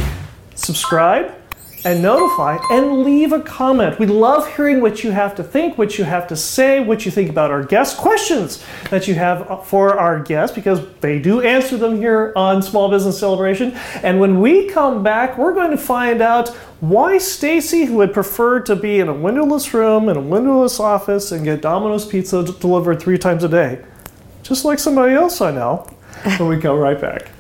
subscribe, 0.55 1.35
and 1.85 2.03
notify, 2.03 2.59
and 2.71 3.03
leave 3.03 3.33
a 3.33 3.41
comment. 3.41 3.99
We 3.99 4.07
love 4.07 4.55
hearing 4.57 4.81
what 4.81 5.05
you 5.05 5.11
have 5.11 5.35
to 5.37 5.45
think, 5.45 5.77
what 5.77 5.99
you 5.99 6.05
have 6.05 6.27
to 6.29 6.37
say, 6.37 6.81
what 6.81 7.05
you 7.05 7.11
think 7.11 7.31
about 7.31 7.51
our 7.51 7.63
guests, 7.63 7.99
questions 7.99 8.65
that 8.91 9.07
you 9.07 9.15
have 9.15 9.67
for 9.67 9.99
our 9.99 10.21
guests, 10.21 10.55
because 10.55 10.81
they 11.01 11.19
do 11.19 11.41
answer 11.41 11.77
them 11.77 11.97
here 11.97 12.33
on 12.37 12.63
Small 12.63 12.91
Business 12.91 13.19
Celebration. 13.19 13.73
And 14.03 14.21
when 14.21 14.41
we 14.41 14.69
come 14.69 15.03
back, 15.03 15.37
we're 15.37 15.55
going 15.55 15.71
to 15.71 15.79
find 15.79 16.23
out 16.23 16.49
why 16.81 17.19
Stacey 17.19 17.85
who 17.85 17.95
would 17.97 18.13
prefer 18.13 18.61
to 18.61 18.77
be 18.77 19.01
in 19.01 19.09
a 19.09 19.15
windowless 19.15 19.73
room, 19.73 20.09
in 20.09 20.17
a 20.17 20.21
windowless 20.21 20.81
office, 20.81 21.33
and 21.33 21.45
get 21.45 21.61
Domino's 21.61 22.07
pizza 22.07 22.43
delivered 22.43 23.01
three 23.01 23.19
times 23.19 23.45
a 23.45 23.49
day 23.49 23.83
just 24.45 24.65
like 24.65 24.79
somebody 24.79 25.15
else 25.15 25.41
I 25.41 25.51
know. 25.51 25.91
When 26.39 26.49
we 26.49 26.59
come 26.61 26.79
right 26.79 26.99
back. 26.99 27.34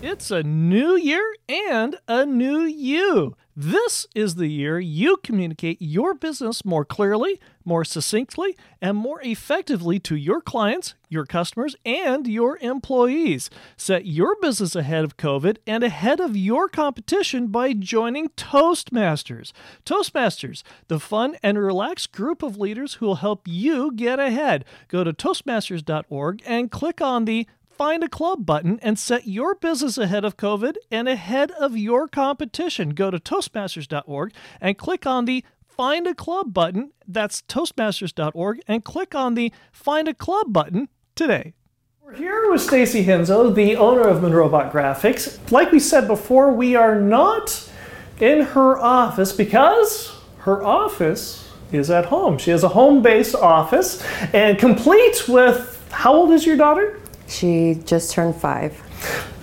It's 0.00 0.30
a 0.30 0.44
new 0.44 0.96
year 0.96 1.34
and 1.48 1.96
a 2.06 2.24
new 2.24 2.60
you. 2.60 3.36
This 3.56 4.06
is 4.14 4.36
the 4.36 4.46
year 4.46 4.78
you 4.78 5.16
communicate 5.16 5.78
your 5.80 6.14
business 6.14 6.64
more 6.64 6.84
clearly, 6.84 7.40
more 7.64 7.84
succinctly, 7.84 8.56
and 8.80 8.96
more 8.96 9.20
effectively 9.22 9.98
to 9.98 10.14
your 10.14 10.40
clients, 10.40 10.94
your 11.08 11.26
customers, 11.26 11.74
and 11.84 12.28
your 12.28 12.58
employees. 12.58 13.50
Set 13.76 14.06
your 14.06 14.36
business 14.40 14.76
ahead 14.76 15.02
of 15.02 15.16
COVID 15.16 15.56
and 15.66 15.82
ahead 15.82 16.20
of 16.20 16.36
your 16.36 16.68
competition 16.68 17.48
by 17.48 17.72
joining 17.72 18.28
Toastmasters. 18.28 19.50
Toastmasters, 19.84 20.62
the 20.86 21.00
fun 21.00 21.36
and 21.42 21.58
relaxed 21.58 22.12
group 22.12 22.44
of 22.44 22.56
leaders 22.56 22.94
who 22.94 23.06
will 23.06 23.16
help 23.16 23.48
you 23.48 23.90
get 23.90 24.20
ahead. 24.20 24.64
Go 24.86 25.02
to 25.02 25.12
Toastmasters.org 25.12 26.42
and 26.46 26.70
click 26.70 27.00
on 27.00 27.24
the 27.24 27.48
Find 27.78 28.02
a 28.02 28.08
Club 28.08 28.44
button 28.44 28.80
and 28.82 28.98
set 28.98 29.28
your 29.28 29.54
business 29.54 29.96
ahead 29.96 30.24
of 30.24 30.36
COVID 30.36 30.74
and 30.90 31.08
ahead 31.08 31.52
of 31.52 31.76
your 31.76 32.08
competition. 32.08 32.90
Go 32.90 33.08
to 33.12 33.20
Toastmasters.org 33.20 34.32
and 34.60 34.76
click 34.76 35.06
on 35.06 35.26
the 35.26 35.44
Find 35.64 36.08
a 36.08 36.14
Club 36.14 36.52
button. 36.52 36.90
That's 37.06 37.42
Toastmasters.org 37.42 38.60
and 38.66 38.84
click 38.84 39.14
on 39.14 39.36
the 39.36 39.52
Find 39.70 40.08
a 40.08 40.14
Club 40.14 40.52
button 40.52 40.88
today. 41.14 41.54
We're 42.02 42.16
here 42.16 42.50
with 42.50 42.62
Stacey 42.62 43.04
Henzo, 43.04 43.54
the 43.54 43.76
owner 43.76 44.08
of 44.08 44.22
Monroe 44.22 44.48
Bot 44.48 44.72
Graphics. 44.72 45.38
Like 45.52 45.70
we 45.70 45.78
said 45.78 46.08
before, 46.08 46.52
we 46.52 46.74
are 46.74 47.00
not 47.00 47.70
in 48.18 48.40
her 48.40 48.76
office 48.76 49.30
because 49.32 50.16
her 50.38 50.64
office 50.64 51.48
is 51.70 51.90
at 51.90 52.06
home. 52.06 52.38
She 52.38 52.50
has 52.50 52.64
a 52.64 52.70
home 52.70 53.02
based 53.02 53.36
office 53.36 54.04
and 54.34 54.58
complete 54.58 55.28
with 55.28 55.76
how 55.92 56.12
old 56.12 56.32
is 56.32 56.44
your 56.44 56.56
daughter? 56.56 56.98
She 57.28 57.80
just 57.84 58.10
turned 58.10 58.34
five. 58.36 58.82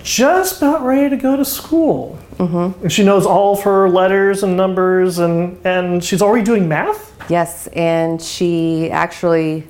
just 0.04 0.62
about 0.62 0.84
ready 0.84 1.10
to 1.10 1.18
go 1.18 1.36
to 1.36 1.46
school. 1.46 2.20
Mm-hmm. 2.38 2.84
And 2.84 2.92
she 2.92 3.04
knows 3.04 3.26
all 3.26 3.58
of 3.58 3.64
her 3.64 3.90
letters 3.90 4.44
and 4.44 4.58
numbers, 4.58 5.20
and, 5.20 5.58
and 5.66 6.04
she's 6.04 6.22
already 6.22 6.44
doing 6.44 6.68
math? 6.68 7.14
Yes, 7.30 7.68
and 7.68 8.22
she 8.22 8.92
actually, 8.92 9.68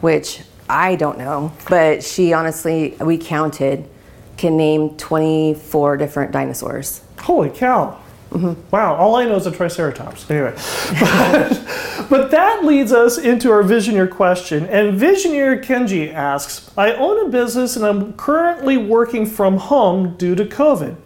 which 0.00 0.42
I 0.68 0.96
don't 0.96 1.18
know, 1.18 1.52
but 1.68 2.02
she 2.02 2.32
honestly, 2.32 2.96
we 3.00 3.18
counted, 3.18 3.88
can 4.36 4.56
name 4.56 4.96
24 4.96 5.96
different 5.96 6.32
dinosaurs. 6.32 7.02
Holy 7.20 7.50
cow. 7.50 8.00
Mm-hmm. 8.30 8.60
Wow, 8.70 8.96
all 8.96 9.14
I 9.14 9.24
know 9.24 9.36
is 9.36 9.46
a 9.46 9.50
Triceratops. 9.50 10.28
Anyway, 10.30 10.52
but, 11.00 12.06
but 12.10 12.30
that 12.32 12.64
leads 12.64 12.92
us 12.92 13.18
into 13.18 13.50
our 13.50 13.62
Visioneer 13.62 14.10
question. 14.10 14.66
And 14.66 15.00
Visioneer 15.00 15.64
Kenji 15.64 16.12
asks 16.12 16.70
I 16.76 16.92
own 16.92 17.26
a 17.26 17.30
business 17.30 17.76
and 17.76 17.84
I'm 17.84 18.12
currently 18.14 18.76
working 18.76 19.26
from 19.26 19.58
home 19.58 20.16
due 20.16 20.34
to 20.34 20.44
COVID. 20.44 20.96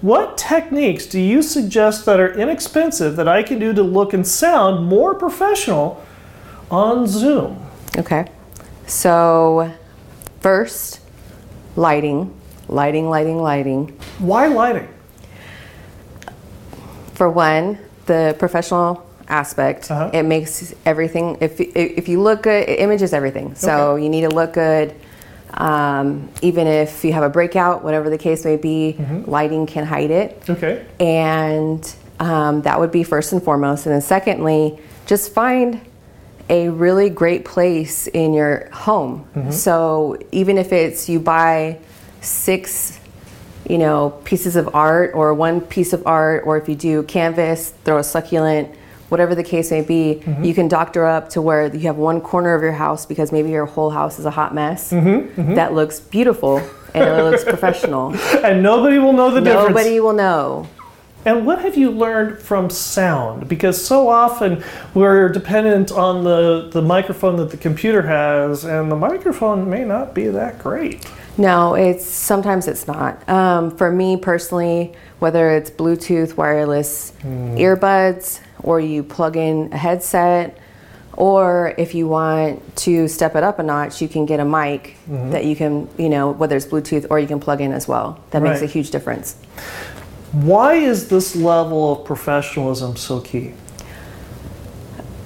What 0.00 0.38
techniques 0.38 1.06
do 1.06 1.20
you 1.20 1.42
suggest 1.42 2.06
that 2.06 2.20
are 2.20 2.32
inexpensive 2.32 3.16
that 3.16 3.26
I 3.26 3.42
can 3.42 3.58
do 3.58 3.72
to 3.74 3.82
look 3.82 4.12
and 4.12 4.26
sound 4.26 4.86
more 4.86 5.14
professional 5.14 6.04
on 6.70 7.06
Zoom? 7.06 7.66
Okay. 7.96 8.30
So, 8.86 9.74
first, 10.40 11.00
lighting, 11.74 12.32
lighting, 12.68 13.10
lighting, 13.10 13.38
lighting. 13.42 13.98
Why 14.18 14.46
lighting? 14.46 14.88
For 17.18 17.28
one, 17.28 17.78
the 18.06 18.36
professional 18.38 19.04
aspect, 19.26 19.90
Uh-huh. 19.90 20.10
it 20.14 20.22
makes 20.22 20.72
everything, 20.86 21.36
if, 21.40 21.60
if 21.60 22.08
you 22.08 22.22
look 22.22 22.42
good, 22.44 22.68
image 22.68 23.02
is 23.02 23.12
everything. 23.12 23.56
So, 23.56 23.72
Okay. 23.94 24.04
you 24.04 24.08
need 24.08 24.20
to 24.22 24.28
look 24.28 24.52
good. 24.52 24.94
Um, 25.54 26.28
even 26.42 26.68
if 26.68 27.04
you 27.04 27.12
have 27.12 27.24
a 27.24 27.28
breakout, 27.28 27.82
whatever 27.82 28.08
the 28.08 28.18
case 28.18 28.44
may 28.44 28.56
be, 28.56 28.94
Mm-hmm. 28.96 29.28
lighting 29.28 29.66
can 29.66 29.84
hide 29.84 30.12
it. 30.12 30.40
Okay. 30.48 30.84
And 31.00 31.82
um, 32.20 32.62
that 32.62 32.78
would 32.78 32.92
be 32.92 33.02
first 33.02 33.32
and 33.32 33.42
foremost. 33.42 33.84
And 33.86 33.92
then, 33.94 34.00
secondly, 34.00 34.78
just 35.06 35.32
find 35.34 35.80
a 36.48 36.68
really 36.68 37.10
great 37.10 37.44
place 37.44 38.06
in 38.06 38.32
your 38.32 38.68
home. 38.72 39.26
So, 39.50 40.16
even 40.30 40.56
if 40.56 40.72
it's 40.72 41.08
you 41.08 41.18
buy 41.18 41.78
six, 42.20 42.97
you 43.68 43.78
know, 43.78 44.10
pieces 44.24 44.56
of 44.56 44.74
art 44.74 45.12
or 45.14 45.34
one 45.34 45.60
piece 45.60 45.92
of 45.92 46.06
art, 46.06 46.44
or 46.46 46.56
if 46.56 46.68
you 46.68 46.74
do 46.74 47.02
canvas, 47.04 47.74
throw 47.84 47.98
a 47.98 48.04
succulent, 48.04 48.74
whatever 49.08 49.34
the 49.34 49.44
case 49.44 49.70
may 49.70 49.80
be, 49.80 50.20
mm-hmm. 50.22 50.44
you 50.44 50.54
can 50.54 50.68
doctor 50.68 51.04
up 51.04 51.28
to 51.30 51.42
where 51.42 51.74
you 51.74 51.86
have 51.86 51.96
one 51.96 52.20
corner 52.20 52.54
of 52.54 52.62
your 52.62 52.72
house 52.72 53.06
because 53.06 53.32
maybe 53.32 53.50
your 53.50 53.66
whole 53.66 53.90
house 53.90 54.18
is 54.18 54.26
a 54.26 54.30
hot 54.30 54.54
mess 54.54 54.92
mm-hmm, 54.92 55.40
mm-hmm. 55.40 55.54
that 55.54 55.72
looks 55.72 56.00
beautiful 56.00 56.58
and 56.94 57.04
it 57.04 57.22
looks 57.22 57.44
professional. 57.44 58.14
And 58.44 58.62
nobody 58.62 58.98
will 58.98 59.12
know 59.12 59.30
the 59.30 59.40
difference. 59.40 59.68
Nobody 59.68 60.00
will 60.00 60.12
know. 60.12 60.66
And 61.24 61.44
what 61.44 61.60
have 61.60 61.76
you 61.76 61.90
learned 61.90 62.38
from 62.38 62.70
sound? 62.70 63.48
Because 63.48 63.84
so 63.84 64.08
often 64.08 64.62
we're 64.94 65.28
dependent 65.28 65.90
on 65.90 66.24
the, 66.24 66.70
the 66.72 66.80
microphone 66.80 67.36
that 67.36 67.50
the 67.50 67.56
computer 67.56 68.02
has, 68.02 68.64
and 68.64 68.90
the 68.90 68.96
microphone 68.96 69.68
may 69.68 69.84
not 69.84 70.14
be 70.14 70.28
that 70.28 70.58
great. 70.58 71.04
No, 71.38 71.74
it's 71.74 72.04
sometimes 72.04 72.66
it's 72.66 72.88
not. 72.88 73.26
Um, 73.28 73.76
for 73.76 73.92
me 73.92 74.16
personally, 74.16 74.94
whether 75.20 75.50
it's 75.56 75.70
Bluetooth, 75.70 76.36
wireless 76.36 77.12
earbuds, 77.22 78.40
or 78.60 78.80
you 78.80 79.04
plug 79.04 79.36
in 79.36 79.72
a 79.72 79.76
headset, 79.76 80.58
or 81.12 81.74
if 81.78 81.94
you 81.94 82.08
want 82.08 82.76
to 82.76 83.08
step 83.08 83.36
it 83.36 83.44
up 83.44 83.58
a 83.58 83.62
notch, 83.62 84.02
you 84.02 84.08
can 84.08 84.26
get 84.26 84.40
a 84.40 84.44
mic 84.44 84.96
that 85.06 85.44
you 85.44 85.56
can, 85.56 85.88
you 85.96 86.08
know, 86.08 86.30
whether 86.30 86.56
it's 86.56 86.66
Bluetooth 86.66 87.06
or 87.10 87.18
you 87.18 87.26
can 87.26 87.40
plug 87.40 87.60
in 87.60 87.72
as 87.72 87.88
well. 87.88 88.22
That 88.30 88.42
makes 88.42 88.62
a 88.62 88.66
huge 88.66 88.90
difference. 88.90 89.36
Why 90.32 90.74
is 90.74 91.08
this 91.08 91.34
level 91.34 91.92
of 92.00 92.04
professionalism 92.04 92.96
so 92.96 93.20
key? 93.20 93.54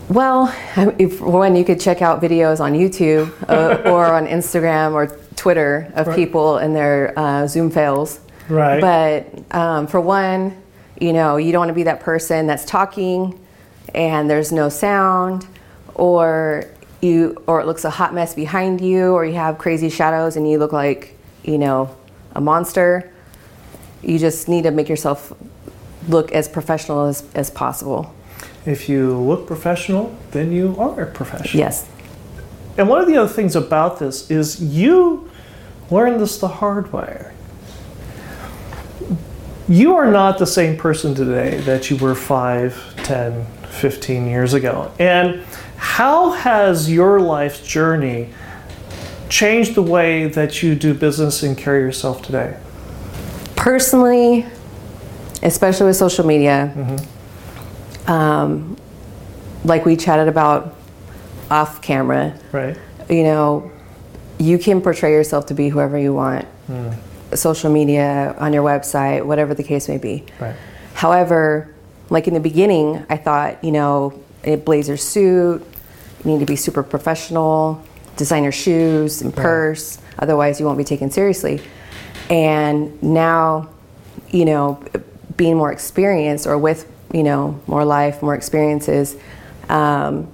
Well, 0.09 0.54
if, 0.99 1.21
when 1.21 1.57
you 1.57 1.64
could 1.64 1.81
check 1.81 2.02
out 2.02 2.21
videos 2.21 2.61
on 2.61 2.73
YouTube 2.75 3.33
uh, 3.49 3.90
or 3.90 4.07
on 4.07 4.26
Instagram 4.26 4.92
or 4.92 5.19
Twitter 5.37 5.91
of 5.95 6.07
Right. 6.09 6.17
people 6.17 6.59
and 6.59 6.75
their 6.75 7.12
uh, 7.19 7.47
Zoom 7.47 7.71
fails. 7.71 8.21
Right. 8.49 8.81
But 8.81 9.55
um, 9.57 9.87
for 9.87 10.01
one, 10.01 10.61
you 11.01 11.12
know, 11.12 11.37
you 11.37 11.53
don't 11.53 11.61
want 11.61 11.71
to 11.71 11.75
be 11.75 11.85
that 11.85 12.01
person 12.01 12.47
that's 12.47 12.65
talking 12.65 13.39
and 13.95 14.29
there's 14.29 14.53
no 14.53 14.69
sound, 14.69 15.47
or 15.95 16.65
you, 17.01 17.43
or 17.47 17.61
it 17.61 17.67
looks 17.67 17.85
a 17.85 17.91
hot 17.91 18.15
mess 18.15 18.35
behind 18.35 18.81
you, 18.81 19.12
or 19.12 19.25
you 19.25 19.35
have 19.35 19.59
crazy 19.59 19.91
shadows 19.91 20.37
and 20.37 20.49
you 20.51 20.59
look 20.59 20.73
like, 20.73 21.19
you 21.43 21.59
know, 21.59 21.95
a 22.35 22.41
monster. 22.41 23.12
You 24.03 24.19
just 24.19 24.49
need 24.49 24.62
to 24.62 24.71
make 24.71 24.89
yourself 24.89 25.33
look 26.09 26.33
as 26.33 26.49
professional 26.49 27.07
as, 27.07 27.25
as 27.35 27.51
possible. 27.51 28.15
If 28.65 28.89
you 28.89 29.19
look 29.19 29.47
professional, 29.47 30.17
then 30.31 30.53
you 30.53 30.77
are 30.79 31.07
professional. 31.07 31.59
Yes. 31.59 31.89
And 32.76 32.88
one 32.88 33.00
of 33.00 33.07
the 33.07 33.17
other 33.17 33.33
things 33.33 33.55
about 33.55 33.99
this 33.99 34.31
is 34.31 34.62
you 34.62 35.31
learned 35.91 36.21
this 36.21 36.38
the 36.38 36.49
hard 36.49 36.93
way. 36.93 37.33
You 39.69 39.95
are 39.97 40.11
not 40.11 40.38
the 40.38 40.47
same 40.47 40.76
person 40.76 41.14
today 41.14 41.59
that 41.61 41.91
you 41.91 41.97
were 41.97 42.14
5, 42.14 42.95
10, 43.05 43.47
15 43.47 44.26
years 44.26 44.55
ago. 44.55 44.93
And 44.99 45.43
how 45.76 46.31
has 46.31 46.91
your 46.91 47.21
life's 47.21 47.61
journey 47.67 48.31
changed 49.29 49.75
the 49.75 49.83
way 49.83 50.26
that 50.26 50.62
you 50.62 50.75
do 50.75 50.95
business 50.95 51.43
and 51.43 51.57
carry 51.57 51.81
yourself 51.81 52.23
today? 52.23 52.59
personally, 53.62 54.45
especially 55.45 55.87
with 55.87 55.95
social 55.95 56.26
media, 56.26 56.99
um, 58.09 58.76
like 59.64 59.85
we 59.85 59.97
chatted 59.97 60.26
about 60.26 60.75
off 61.52 61.82
camera, 61.82 62.35
Right? 62.50 62.76
you 63.11 63.25
know, 63.25 63.71
you 64.38 64.59
can 64.59 64.80
portray 64.80 65.12
yourself 65.12 65.47
to 65.47 65.54
be 65.54 65.68
whoever 65.68 65.99
you 65.99 66.14
want. 66.14 66.47
Social 67.35 67.71
media, 67.71 68.35
on 68.38 68.52
your 68.52 68.62
website, 68.62 69.25
whatever 69.25 69.54
the 69.54 69.62
case 69.62 69.88
may 69.88 69.99
be. 69.99 70.25
Right. 70.40 70.56
However, 70.94 71.75
like 72.11 72.26
in 72.26 72.35
the 72.35 72.40
beginning, 72.40 73.04
I 73.09 73.16
thought, 73.16 73.62
you 73.64 73.73
know, 73.73 74.18
a 74.44 74.56
blazer 74.56 74.97
suit, 74.97 75.62
you 76.25 76.30
need 76.30 76.40
to 76.40 76.47
be 76.47 76.56
super 76.56 76.82
professional, 76.82 77.82
designer 78.16 78.52
shoes 78.52 79.23
and 79.23 79.35
purse, 79.35 79.99
otherwise 80.18 80.61
you 80.61 80.66
won't 80.66 80.78
be 80.78 80.85
taken 80.85 81.11
seriously. 81.11 81.61
And 82.30 83.02
now, 83.02 83.69
you 84.30 84.45
know, 84.45 84.82
being 85.36 85.56
more 85.56 85.73
experienced 85.73 86.47
or 86.47 86.58
with, 86.58 86.91
you 87.12 87.23
know, 87.23 87.60
more 87.67 87.84
life, 87.84 88.23
more 88.23 88.34
experiences, 88.34 89.17
um, 89.69 90.28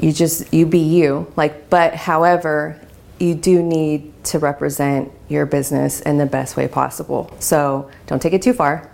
you 0.00 0.12
just 0.12 0.52
you 0.52 0.66
be 0.66 0.78
you. 0.78 1.32
Like 1.36 1.70
but 1.70 1.94
however 1.94 2.80
you 3.18 3.34
do 3.34 3.62
need 3.62 4.12
to 4.24 4.38
represent 4.38 5.10
your 5.28 5.46
business 5.46 6.00
in 6.00 6.18
the 6.18 6.26
best 6.26 6.56
way 6.56 6.68
possible. 6.68 7.30
So 7.38 7.90
don't 8.06 8.20
take 8.20 8.32
it 8.32 8.42
too 8.42 8.52
far. 8.52 8.90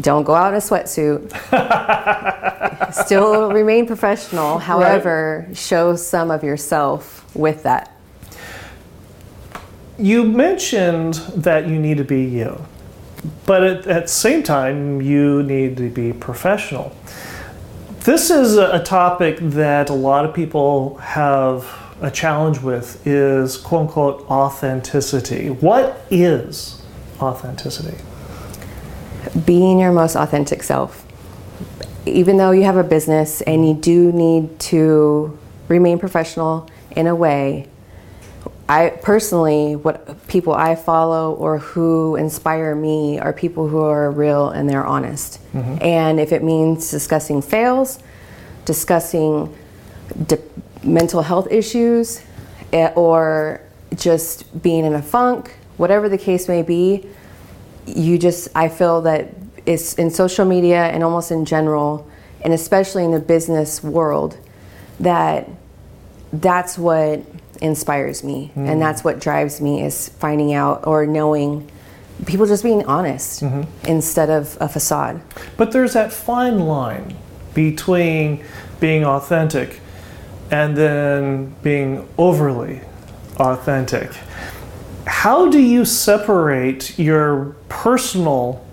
Don't 0.00 0.24
go 0.24 0.34
out 0.34 0.52
in 0.52 0.54
a 0.54 0.60
sweatsuit. 0.60 1.32
Still 2.92 3.52
remain 3.52 3.86
professional. 3.86 4.58
However 4.58 5.48
show 5.54 5.94
some 5.96 6.30
of 6.30 6.42
yourself 6.42 7.24
with 7.34 7.62
that. 7.62 7.90
You 9.98 10.24
mentioned 10.24 11.14
that 11.36 11.68
you 11.68 11.78
need 11.78 11.98
to 11.98 12.04
be 12.04 12.24
you, 12.24 12.66
but 13.46 13.62
at, 13.62 13.86
at 13.86 14.02
the 14.02 14.08
same 14.08 14.42
time, 14.42 15.00
you 15.00 15.44
need 15.44 15.76
to 15.76 15.88
be 15.88 16.12
professional. 16.12 16.96
This 18.04 18.30
is 18.30 18.56
a, 18.58 18.82
topic 18.84 19.38
that 19.40 19.88
a 19.88 19.94
lot 19.94 20.26
of 20.26 20.34
people 20.34 20.96
have 20.98 21.66
a 22.02 22.10
challenge 22.10 22.60
with 22.60 23.06
is 23.06 23.56
quote 23.56 23.82
unquote 23.82 24.30
authenticity. 24.30 25.48
What 25.48 26.04
is 26.10 26.82
authenticity? 27.20 27.96
being 29.44 29.80
your 29.80 29.92
most 29.92 30.16
authentic 30.16 30.62
self. 30.62 31.04
Even 32.06 32.36
though 32.36 32.50
you 32.50 32.64
have 32.64 32.76
a 32.76 32.84
business 32.84 33.40
and 33.42 33.66
you 33.66 33.74
do 33.74 34.12
need 34.12 34.58
to 34.60 35.36
remain 35.68 35.98
professional 35.98 36.68
in 36.90 37.06
a 37.06 37.14
way, 37.14 37.68
I 38.68 38.90
personally, 39.02 39.76
what 39.76 40.26
people 40.26 40.54
I 40.54 40.74
follow 40.74 41.34
or 41.34 41.58
who 41.58 42.16
inspire 42.16 42.74
me 42.74 43.18
are 43.18 43.32
people 43.32 43.68
who 43.68 43.80
are 43.82 44.10
real 44.10 44.48
and 44.48 44.68
they're 44.68 44.86
honest. 44.86 45.38
And 45.82 46.18
if 46.18 46.32
it 46.32 46.42
means 46.42 46.90
discussing 46.90 47.42
fails, 47.42 47.98
discussing 48.64 49.54
de- 50.26 50.38
mental 50.82 51.22
health 51.22 51.48
issues, 51.50 52.22
eh, 52.72 52.90
or 52.96 53.60
just 53.94 54.62
being 54.62 54.84
in 54.84 54.94
a 54.94 55.02
funk, 55.02 55.54
whatever 55.76 56.08
the 56.08 56.18
case 56.18 56.48
may 56.48 56.62
be, 56.62 57.06
you 57.86 58.18
just 58.18 58.48
i 58.54 58.68
feel 58.68 59.02
that 59.02 59.28
it's 59.66 59.94
in 59.94 60.10
social 60.10 60.44
media 60.44 60.84
and 60.86 61.02
almost 61.02 61.30
in 61.30 61.44
general 61.44 62.08
and 62.42 62.52
especially 62.52 63.04
in 63.04 63.10
the 63.10 63.20
business 63.20 63.82
world 63.82 64.38
that 65.00 65.48
that's 66.32 66.78
what 66.78 67.20
inspires 67.56 68.24
me 68.24 68.50
and 68.54 68.68
hmm. 68.68 68.78
that's 68.78 69.04
what 69.04 69.20
drives 69.20 69.60
me 69.60 69.82
is 69.82 70.08
finding 70.08 70.52
out 70.52 70.86
or 70.86 71.06
knowing 71.06 71.70
people 72.26 72.46
just 72.46 72.62
being 72.62 72.84
honest 72.86 73.42
mm-hmm. 73.42 73.62
instead 73.86 74.30
of 74.30 74.56
a 74.60 74.68
facade 74.68 75.20
But 75.56 75.72
there's 75.72 75.92
that 75.94 76.12
fine 76.12 76.60
line 76.60 77.16
between 77.54 78.44
being 78.80 79.04
authentic 79.04 79.80
and 80.50 80.76
then 80.76 81.54
being 81.62 82.06
overly 82.18 82.80
authentic. 83.36 84.12
How 85.06 85.50
do 85.50 85.58
you 85.58 85.84
separate 85.84 86.98
your 86.98 87.56
personal 87.68 88.64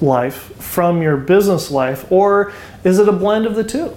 life 0.00 0.54
from 0.56 1.02
your 1.02 1.16
business 1.16 1.70
life, 1.70 2.10
or 2.10 2.52
is 2.84 2.98
it 2.98 3.08
a 3.08 3.12
blend 3.12 3.46
of 3.46 3.54
the 3.54 3.64
two? 3.64 3.96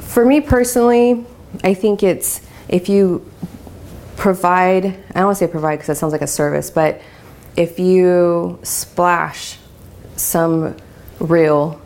For 0.00 0.24
me 0.24 0.40
personally, 0.40 1.24
I 1.62 1.74
think 1.74 2.02
it's 2.02 2.40
if 2.72 2.88
you 2.88 3.30
provide, 4.16 4.86
I 4.86 4.90
don't 5.14 5.26
want 5.26 5.38
to 5.38 5.44
say 5.46 5.50
provide 5.50 5.76
because 5.76 5.88
that 5.88 5.96
sounds 5.96 6.12
like 6.12 6.22
a 6.22 6.26
service, 6.26 6.70
but 6.70 7.00
if 7.54 7.78
you 7.78 8.58
splash 8.62 9.58
some 10.16 10.74
real 11.20 11.80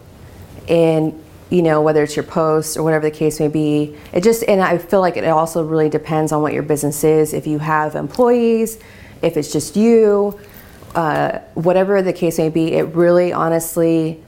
in, 0.68 1.22
you 1.50 1.62
know, 1.62 1.82
whether 1.82 2.04
it's 2.04 2.14
your 2.14 2.22
post 2.24 2.76
or 2.76 2.84
whatever 2.84 3.10
the 3.10 3.16
case 3.16 3.40
may 3.40 3.48
be, 3.48 3.96
it 4.12 4.22
just, 4.22 4.44
and 4.44 4.62
I 4.62 4.78
feel 4.78 5.00
like 5.00 5.16
it 5.16 5.24
also 5.24 5.64
really 5.64 5.88
depends 5.88 6.30
on 6.30 6.40
what 6.40 6.52
your 6.52 6.62
business 6.62 7.02
is. 7.02 7.34
If 7.34 7.46
you 7.48 7.58
have 7.58 7.96
employees, 7.96 8.78
if 9.22 9.36
it's 9.36 9.52
just 9.52 9.76
you, 9.76 10.38
uh, 10.94 11.40
whatever 11.54 12.00
the 12.00 12.12
case 12.12 12.38
may 12.38 12.48
be, 12.48 12.74
it 12.74 12.84
really 12.94 13.32
honestly 13.32 14.22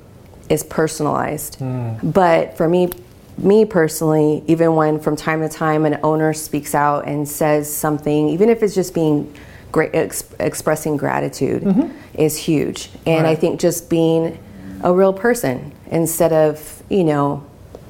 is 0.49 0.64
personalized. 0.64 1.59
But 2.03 2.57
for 2.57 2.68
me, 2.68 2.90
me 3.38 3.64
personally, 3.64 4.42
even 4.46 4.74
when 4.74 5.01
from 5.01 5.16
time 5.16 5.40
to 5.40 5.48
time 5.48 5.85
an 5.85 5.98
owner 6.03 6.33
speaks 6.33 6.74
out 6.74 7.07
and 7.07 7.29
says 7.29 7.74
something, 7.74 8.29
even 8.29 8.48
if 8.48 8.62
it's 8.62 8.74
just 8.74 8.94
being 8.94 9.33
great, 9.72 9.94
ex- 9.94 10.29
expressing 10.40 10.96
gratitude, 10.96 11.62
mm-hmm. 11.62 11.96
is 12.14 12.37
huge. 12.37 12.90
And 13.07 13.27
I 13.27 13.35
think 13.35 13.61
just 13.61 13.88
being 13.88 14.38
a 14.83 14.92
real 14.92 15.12
person 15.12 15.72
instead 15.87 16.33
of 16.33 16.83
you 16.88 17.05
know 17.05 17.44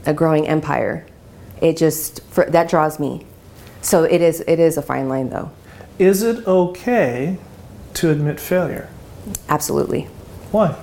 a 0.06 0.14
growing 0.14 0.46
empire, 0.48 1.06
it 1.60 1.76
just 1.76 2.22
for, 2.24 2.44
that 2.46 2.68
draws 2.68 2.98
me. 2.98 3.26
So 3.82 4.04
it 4.04 4.20
is 4.20 4.40
it 4.46 4.58
is 4.58 4.76
a 4.76 4.82
fine 4.82 5.08
line 5.08 5.30
though, 5.30 5.50
Is 5.98 6.22
it 6.22 6.46
okay 6.46 7.38
to 7.94 8.10
admit 8.10 8.40
failure? 8.40 8.88
absolutely. 9.48 10.02
Why? 10.52 10.76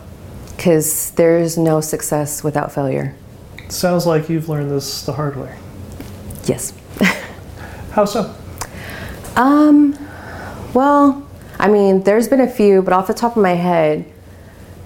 because 0.55 1.11
there's 1.11 1.57
no 1.57 1.81
success 1.81 2.43
without 2.43 2.71
failure. 2.71 3.15
Sounds 3.69 4.05
like 4.05 4.29
you've 4.29 4.49
learned 4.49 4.71
this 4.71 5.05
the 5.05 5.13
hard 5.13 5.35
way. 5.35 5.55
Yes. 6.45 6.73
How 7.91 8.05
so? 8.05 8.35
Um, 9.35 9.97
well, 10.73 11.27
I 11.59 11.67
mean, 11.67 12.03
there's 12.03 12.27
been 12.27 12.41
a 12.41 12.49
few, 12.49 12.81
but 12.81 12.93
off 12.93 13.07
the 13.07 13.13
top 13.13 13.35
of 13.35 13.41
my 13.41 13.53
head, 13.53 14.05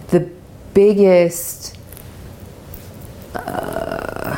the 0.10 0.30
biggest, 0.74 1.78
uh, 3.36 4.38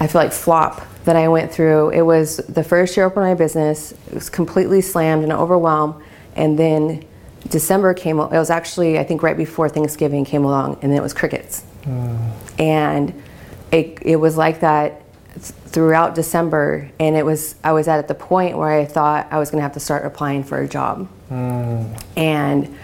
I 0.00 0.06
feel 0.06 0.20
like 0.20 0.32
flop 0.32 0.82
that 1.04 1.16
I 1.16 1.28
went 1.28 1.50
through, 1.50 1.90
it 1.90 2.02
was 2.02 2.36
the 2.36 2.62
first 2.62 2.96
year 2.96 3.06
open 3.06 3.22
my 3.22 3.34
business. 3.34 3.92
It 4.08 4.14
was 4.14 4.28
completely 4.28 4.80
slammed 4.80 5.22
and 5.22 5.32
overwhelmed. 5.32 6.02
And 6.36 6.58
then 6.58 7.04
December 7.48 7.94
came, 7.94 8.18
it 8.18 8.30
was 8.30 8.50
actually, 8.50 8.98
I 8.98 9.04
think, 9.04 9.22
right 9.22 9.36
before 9.36 9.68
Thanksgiving 9.68 10.24
came 10.24 10.44
along, 10.44 10.78
and 10.82 10.92
then 10.92 10.98
it 10.98 11.02
was 11.02 11.14
crickets. 11.14 11.64
Mm. 11.84 12.30
And 12.58 13.22
it, 13.70 13.98
it 14.02 14.16
was 14.16 14.36
like 14.36 14.60
that 14.60 15.02
throughout 15.38 16.14
December, 16.14 16.90
and 16.98 17.16
it 17.16 17.24
was 17.24 17.54
I 17.62 17.72
was 17.72 17.88
at 17.88 18.08
the 18.08 18.14
point 18.14 18.56
where 18.56 18.70
I 18.70 18.84
thought 18.84 19.28
I 19.30 19.38
was 19.38 19.50
going 19.50 19.58
to 19.58 19.62
have 19.62 19.74
to 19.74 19.80
start 19.80 20.04
applying 20.04 20.44
for 20.44 20.58
a 20.60 20.68
job. 20.68 21.08
Mm. 21.30 22.02
And 22.16 22.78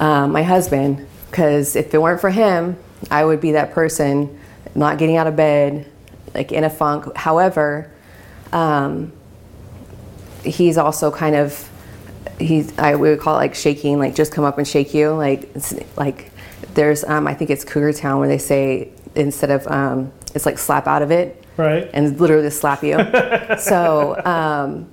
um, 0.00 0.32
my 0.32 0.42
husband, 0.42 1.06
because 1.30 1.76
if 1.76 1.92
it 1.92 1.98
weren't 1.98 2.20
for 2.20 2.30
him, 2.30 2.78
I 3.10 3.24
would 3.24 3.40
be 3.40 3.52
that 3.52 3.72
person 3.72 4.38
not 4.74 4.98
getting 4.98 5.16
out 5.16 5.26
of 5.26 5.36
bed, 5.36 5.90
like 6.34 6.52
in 6.52 6.64
a 6.64 6.70
funk. 6.70 7.16
However, 7.16 7.90
um, 8.52 9.12
he's 10.44 10.78
also 10.78 11.10
kind 11.10 11.34
of 11.34 11.70
he's 12.38 12.76
I 12.78 12.94
would 12.94 13.20
call 13.20 13.34
it 13.34 13.38
like 13.38 13.54
shaking, 13.54 13.98
like 13.98 14.14
just 14.14 14.32
come 14.32 14.44
up 14.44 14.58
and 14.58 14.66
shake 14.66 14.94
you, 14.94 15.10
like 15.10 15.50
like 15.96 16.30
there's 16.74 17.04
um, 17.04 17.26
I 17.26 17.34
think 17.34 17.50
it's 17.50 17.64
Cougar 17.64 17.94
Town 17.94 18.20
where 18.20 18.28
they 18.28 18.38
say 18.38 18.90
instead 19.16 19.50
of 19.50 19.66
um, 19.68 20.12
it's 20.34 20.46
like 20.46 20.58
slap 20.58 20.86
out 20.86 21.02
of 21.02 21.10
it 21.10 21.44
right 21.56 21.90
and 21.92 22.20
literally 22.20 22.50
slap 22.50 22.82
you 22.82 22.98
so 23.58 24.20
um, 24.24 24.90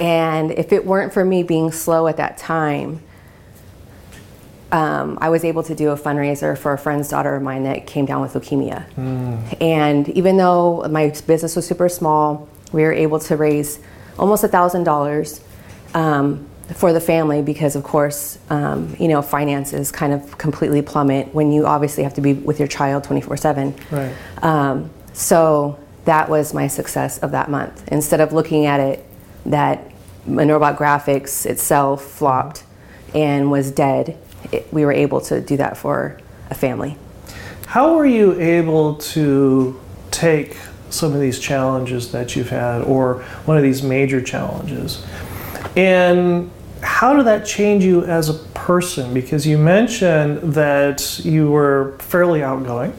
and 0.00 0.50
if 0.52 0.72
it 0.72 0.84
weren't 0.84 1.12
for 1.12 1.24
me 1.24 1.42
being 1.42 1.70
slow 1.70 2.06
at 2.06 2.16
that 2.16 2.36
time 2.36 3.00
um, 4.74 5.18
I 5.20 5.28
was 5.28 5.44
able 5.44 5.62
to 5.64 5.74
do 5.74 5.90
a 5.90 5.96
fundraiser 5.96 6.58
for 6.58 6.72
a 6.72 6.78
friend's 6.78 7.08
daughter 7.08 7.36
of 7.36 7.42
mine 7.42 7.62
that 7.62 7.86
came 7.86 8.06
down 8.06 8.22
with 8.22 8.32
leukemia. 8.32 8.84
Mm. 8.94 9.62
And 9.62 10.08
even 10.08 10.36
though 10.36 10.82
my 10.88 11.10
business 11.28 11.54
was 11.54 11.64
super 11.64 11.88
small, 11.88 12.48
we 12.72 12.82
were 12.82 12.92
able 12.92 13.20
to 13.20 13.36
raise 13.36 13.78
almost 14.18 14.42
a 14.42 14.48
thousand 14.48 14.82
dollars 14.82 15.40
um, 15.94 16.48
for 16.74 16.92
the 16.92 17.00
family 17.00 17.42
because, 17.42 17.76
of 17.76 17.84
course, 17.84 18.38
um, 18.50 18.96
you 18.98 19.08
know, 19.08 19.20
finances 19.20 19.92
kind 19.92 20.12
of 20.12 20.38
completely 20.38 20.82
plummet 20.82 21.34
when 21.34 21.52
you 21.52 21.66
obviously 21.66 22.02
have 22.02 22.14
to 22.14 22.20
be 22.20 22.32
with 22.32 22.58
your 22.58 22.68
child 22.68 23.04
24 23.04 23.36
7. 23.36 23.74
Right. 23.90 24.14
Um, 24.42 24.90
so 25.12 25.78
that 26.04 26.28
was 26.28 26.54
my 26.54 26.66
success 26.66 27.18
of 27.18 27.32
that 27.32 27.50
month. 27.50 27.86
Instead 27.88 28.20
of 28.20 28.32
looking 28.32 28.66
at 28.66 28.80
it 28.80 29.04
that 29.46 29.90
Robot 30.26 30.76
Graphics 30.78 31.46
itself 31.46 32.02
flopped 32.02 32.64
and 33.14 33.50
was 33.50 33.70
dead, 33.70 34.16
it, 34.52 34.72
we 34.72 34.84
were 34.84 34.92
able 34.92 35.20
to 35.22 35.40
do 35.40 35.56
that 35.58 35.76
for 35.76 36.18
a 36.50 36.54
family. 36.54 36.96
How 37.66 37.94
were 37.94 38.06
you 38.06 38.38
able 38.40 38.96
to 38.96 39.80
take 40.10 40.56
some 40.90 41.12
of 41.12 41.20
these 41.20 41.40
challenges 41.40 42.12
that 42.12 42.36
you've 42.36 42.50
had, 42.50 42.82
or 42.82 43.22
one 43.46 43.56
of 43.56 43.62
these 43.62 43.82
major 43.82 44.20
challenges, 44.20 45.04
and 45.76 46.50
how 46.80 47.14
did 47.14 47.26
that 47.26 47.46
change 47.46 47.84
you 47.84 48.04
as 48.04 48.28
a 48.28 48.34
person? 48.34 49.14
Because 49.14 49.46
you 49.46 49.58
mentioned 49.58 50.54
that 50.54 51.20
you 51.24 51.50
were 51.50 51.96
fairly 51.98 52.42
outgoing. 52.42 52.92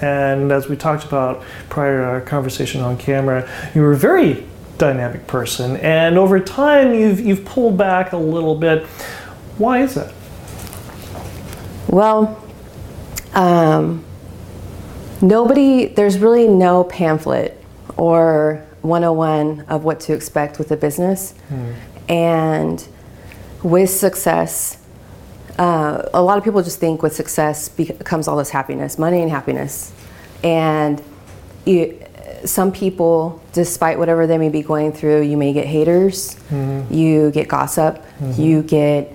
And 0.00 0.50
as 0.50 0.68
we 0.68 0.76
talked 0.76 1.04
about 1.04 1.42
prior 1.68 2.00
to 2.00 2.06
our 2.06 2.20
conversation 2.22 2.80
on 2.80 2.96
camera, 2.96 3.48
you 3.74 3.82
were 3.82 3.92
a 3.92 3.96
very 3.96 4.46
dynamic 4.78 5.26
person. 5.26 5.76
And 5.76 6.16
over 6.16 6.40
time, 6.40 6.94
you've, 6.94 7.20
you've 7.20 7.44
pulled 7.44 7.76
back 7.76 8.12
a 8.12 8.16
little 8.16 8.54
bit. 8.54 8.86
Why 9.58 9.82
is 9.82 9.94
that? 9.94 10.14
Well, 11.88 12.42
um, 13.34 14.04
nobody, 15.20 15.86
there's 15.86 16.18
really 16.18 16.48
no 16.48 16.84
pamphlet 16.84 17.62
or 17.98 18.66
101 18.80 19.66
of 19.68 19.84
what 19.84 20.00
to 20.00 20.14
expect 20.14 20.58
with 20.58 20.70
a 20.70 20.76
business. 20.76 21.32
Hmm. 21.48 21.72
And 22.10 22.86
with 23.62 23.88
success, 23.88 24.76
uh, 25.58 26.08
a 26.12 26.22
lot 26.22 26.36
of 26.36 26.44
people 26.44 26.62
just 26.62 26.80
think 26.80 27.02
with 27.02 27.14
success 27.14 27.70
comes 28.04 28.28
all 28.28 28.36
this 28.36 28.50
happiness, 28.50 28.98
money 28.98 29.22
and 29.22 29.30
happiness. 29.30 29.92
And 30.42 31.02
you, 31.64 32.02
some 32.44 32.72
people, 32.72 33.40
despite 33.52 33.98
whatever 33.98 34.26
they 34.26 34.38
may 34.38 34.48
be 34.48 34.62
going 34.62 34.92
through, 34.92 35.22
you 35.22 35.36
may 35.36 35.52
get 35.52 35.66
haters, 35.66 36.34
mm-hmm. 36.48 36.92
you 36.92 37.30
get 37.30 37.48
gossip, 37.48 37.96
mm-hmm. 37.96 38.40
you 38.40 38.62
get 38.62 39.14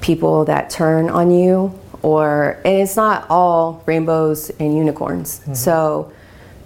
people 0.00 0.44
that 0.44 0.70
turn 0.70 1.10
on 1.10 1.30
you, 1.30 1.78
or, 2.02 2.60
and 2.64 2.82
it's 2.82 2.96
not 2.96 3.26
all 3.30 3.82
rainbows 3.86 4.50
and 4.50 4.76
unicorns. 4.76 5.40
Mm-hmm. 5.40 5.54
So 5.54 6.12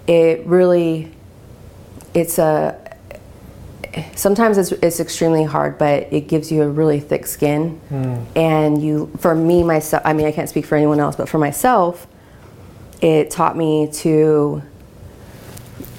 it 0.05 0.45
really, 0.45 1.11
it's 2.13 2.37
a, 2.37 2.77
sometimes 4.15 4.57
it's, 4.57 4.71
it's 4.71 4.99
extremely 4.99 5.43
hard, 5.43 5.77
but 5.77 6.11
it 6.11 6.27
gives 6.27 6.51
you 6.51 6.61
a 6.61 6.69
really 6.69 6.99
thick 6.99 7.25
skin. 7.27 7.79
Mm. 7.89 8.25
And 8.35 8.83
you, 8.83 9.11
for 9.19 9.35
me, 9.35 9.63
myself, 9.63 10.01
I 10.05 10.13
mean, 10.13 10.25
I 10.25 10.31
can't 10.31 10.49
speak 10.49 10.65
for 10.65 10.75
anyone 10.75 10.99
else, 10.99 11.15
but 11.15 11.27
for 11.27 11.37
myself, 11.37 12.07
it 13.01 13.31
taught 13.31 13.57
me 13.57 13.89
to 13.93 14.61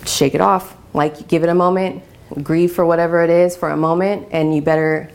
shake 0.07 0.35
it 0.35 0.41
off, 0.41 0.77
like 0.95 1.29
give 1.29 1.43
it 1.43 1.49
a 1.49 1.55
moment, 1.55 2.03
grieve 2.43 2.73
for 2.73 2.87
whatever 2.87 3.23
it 3.23 3.31
is 3.31 3.57
for 3.57 3.71
a 3.71 3.77
moment, 3.77 4.29
and 4.31 4.55
you 4.55 4.63
better 4.63 5.11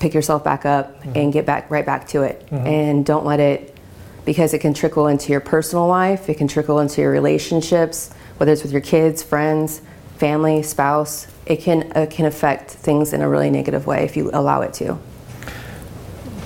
pick 0.00 0.12
yourself 0.12 0.42
back 0.42 0.66
up 0.66 1.00
mm-hmm. 1.00 1.12
and 1.16 1.32
get 1.32 1.46
back 1.46 1.70
right 1.70 1.86
back 1.86 2.08
to 2.08 2.22
it. 2.22 2.46
Mm-hmm. 2.46 2.66
And 2.66 3.06
don't 3.06 3.24
let 3.24 3.40
it, 3.40 3.76
because 4.24 4.54
it 4.54 4.58
can 4.58 4.74
trickle 4.74 5.06
into 5.06 5.30
your 5.30 5.40
personal 5.40 5.86
life, 5.86 6.28
it 6.28 6.34
can 6.34 6.48
trickle 6.48 6.80
into 6.80 7.00
your 7.00 7.12
relationships, 7.12 8.10
whether 8.38 8.52
it's 8.52 8.62
with 8.62 8.72
your 8.72 8.80
kids, 8.80 9.22
friends, 9.22 9.80
family, 10.16 10.62
spouse, 10.62 11.26
it 11.46 11.60
can, 11.60 11.90
it 11.96 12.10
can 12.10 12.26
affect 12.26 12.72
things 12.72 13.12
in 13.12 13.22
a 13.22 13.28
really 13.28 13.50
negative 13.50 13.86
way 13.86 14.04
if 14.04 14.16
you 14.16 14.30
allow 14.32 14.60
it 14.62 14.74
to. 14.74 14.98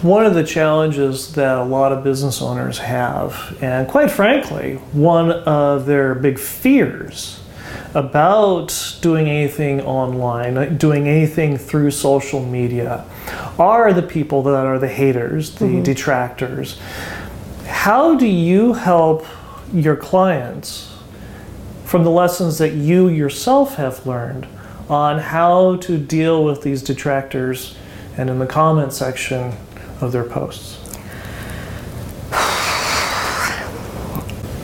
One 0.02 0.24
of 0.24 0.34
the 0.34 0.44
challenges 0.44 1.34
that 1.34 1.58
a 1.58 1.64
lot 1.64 1.92
of 1.92 2.02
business 2.02 2.40
owners 2.40 2.78
have, 2.78 3.58
and 3.60 3.86
quite 3.86 4.10
frankly, 4.10 4.76
one 4.92 5.30
of 5.30 5.84
their 5.84 6.14
big 6.14 6.38
fears 6.38 7.40
about 7.94 8.96
doing 9.02 9.28
anything 9.28 9.80
online, 9.82 10.78
doing 10.78 11.08
anything 11.08 11.58
through 11.58 11.90
social 11.90 12.44
media, 12.44 13.04
are 13.58 13.92
the 13.92 14.02
people 14.02 14.42
that 14.44 14.64
are 14.64 14.78
the 14.78 14.88
haters, 14.88 15.56
the 15.56 15.66
mm-hmm. 15.66 15.82
detractors. 15.82 16.78
How 17.66 18.14
do 18.14 18.26
you 18.26 18.74
help 18.74 19.26
your 19.72 19.96
clients 19.96 20.96
from 21.84 22.04
the 22.04 22.10
lessons 22.10 22.58
that 22.58 22.72
you 22.72 23.08
yourself 23.08 23.74
have 23.74 24.06
learned 24.06 24.46
on 24.90 25.18
how 25.18 25.76
to 25.76 25.96
deal 25.96 26.44
with 26.44 26.62
these 26.62 26.82
detractors 26.82 27.76
and 28.18 28.28
in 28.28 28.40
the 28.40 28.46
comment 28.46 28.92
section 28.92 29.54
of 30.00 30.10
their 30.10 30.24
posts? 30.24 30.76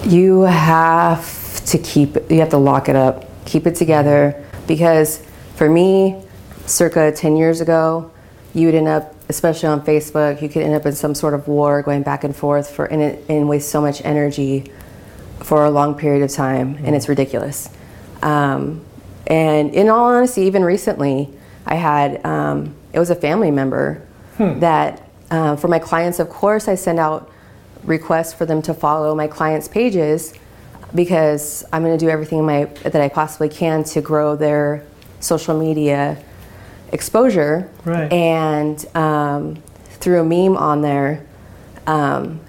You 0.05 0.43
have 0.43 1.65
to 1.67 1.79
keep 1.79 2.17
you 2.31 2.41
have 2.41 2.51
to 2.51 2.59
lock 2.59 2.89
it 2.89 2.97
up, 2.97 3.25
keep 3.45 3.67
it 3.67 3.77
together 3.77 4.45
because 4.67 5.25
for 5.55 5.71
me, 5.71 6.23
circa 6.67 7.13
10 7.13 7.37
years 7.37 7.61
ago, 7.61 8.11
you 8.53 8.67
would 8.67 8.75
end 8.75 8.89
up 8.89 9.15
especially 9.29 9.69
on 9.69 9.81
Facebook, 9.85 10.41
you 10.41 10.49
could 10.49 10.63
end 10.63 10.75
up 10.75 10.87
in 10.87 10.93
some 10.93 11.15
sort 11.15 11.35
of 11.35 11.49
war 11.49 11.83
going 11.83 12.03
back 12.03 12.25
and 12.25 12.35
forth 12.35 12.71
for 12.71 12.87
and, 12.87 13.03
it, 13.03 13.25
and 13.29 13.49
waste 13.49 13.71
so 13.71 13.81
much 13.81 14.05
energy 14.05 14.71
for 15.41 15.65
a 15.65 15.71
long 15.71 15.95
period 15.95 16.23
of 16.23 16.31
time, 16.31 16.75
mm-hmm. 16.75 16.85
and 16.85 16.95
it's 16.95 17.09
ridiculous. 17.09 17.69
Um, 18.23 18.85
and 19.27 19.75
in 19.75 19.89
all 19.89 20.07
honesty, 20.07 20.43
even 20.43 20.65
recently, 20.65 21.31
I 21.67 21.75
had 21.75 22.25
um, 22.25 22.75
it 22.93 22.99
was 22.99 23.11
a 23.11 23.15
family 23.15 23.51
member 23.51 24.03
hmm. 24.37 24.61
that 24.61 25.09
uh, 25.31 25.57
for 25.57 25.69
my 25.69 25.79
clients, 25.79 26.19
of 26.19 26.29
course, 26.29 26.69
I 26.69 26.77
send 26.77 26.99
out 26.99 27.31
requests 27.85 28.33
for 28.33 28.47
them 28.47 28.63
to 28.63 28.75
follow 28.75 29.15
my 29.15 29.27
clients' 29.27 29.69
pages 29.69 30.35
because 30.95 31.65
I'm 31.73 31.83
going 31.83 31.99
to 31.99 32.05
do 32.05 32.11
everything 32.11 32.45
my, 32.47 32.65
that 32.65 32.97
I 32.97 33.09
possibly 33.09 33.49
can 33.49 33.85
to 33.85 34.01
grow 34.01 34.37
their 34.37 34.85
social 35.21 35.59
media 35.59 36.23
exposure. 36.93 37.71
Right. 37.85 38.13
And 38.13 38.85
um, 38.97 39.63
threw 39.89 40.21
a 40.21 40.25
meme 40.25 40.57
on 40.57 40.83
there, 40.83 41.27
um, 41.87 42.41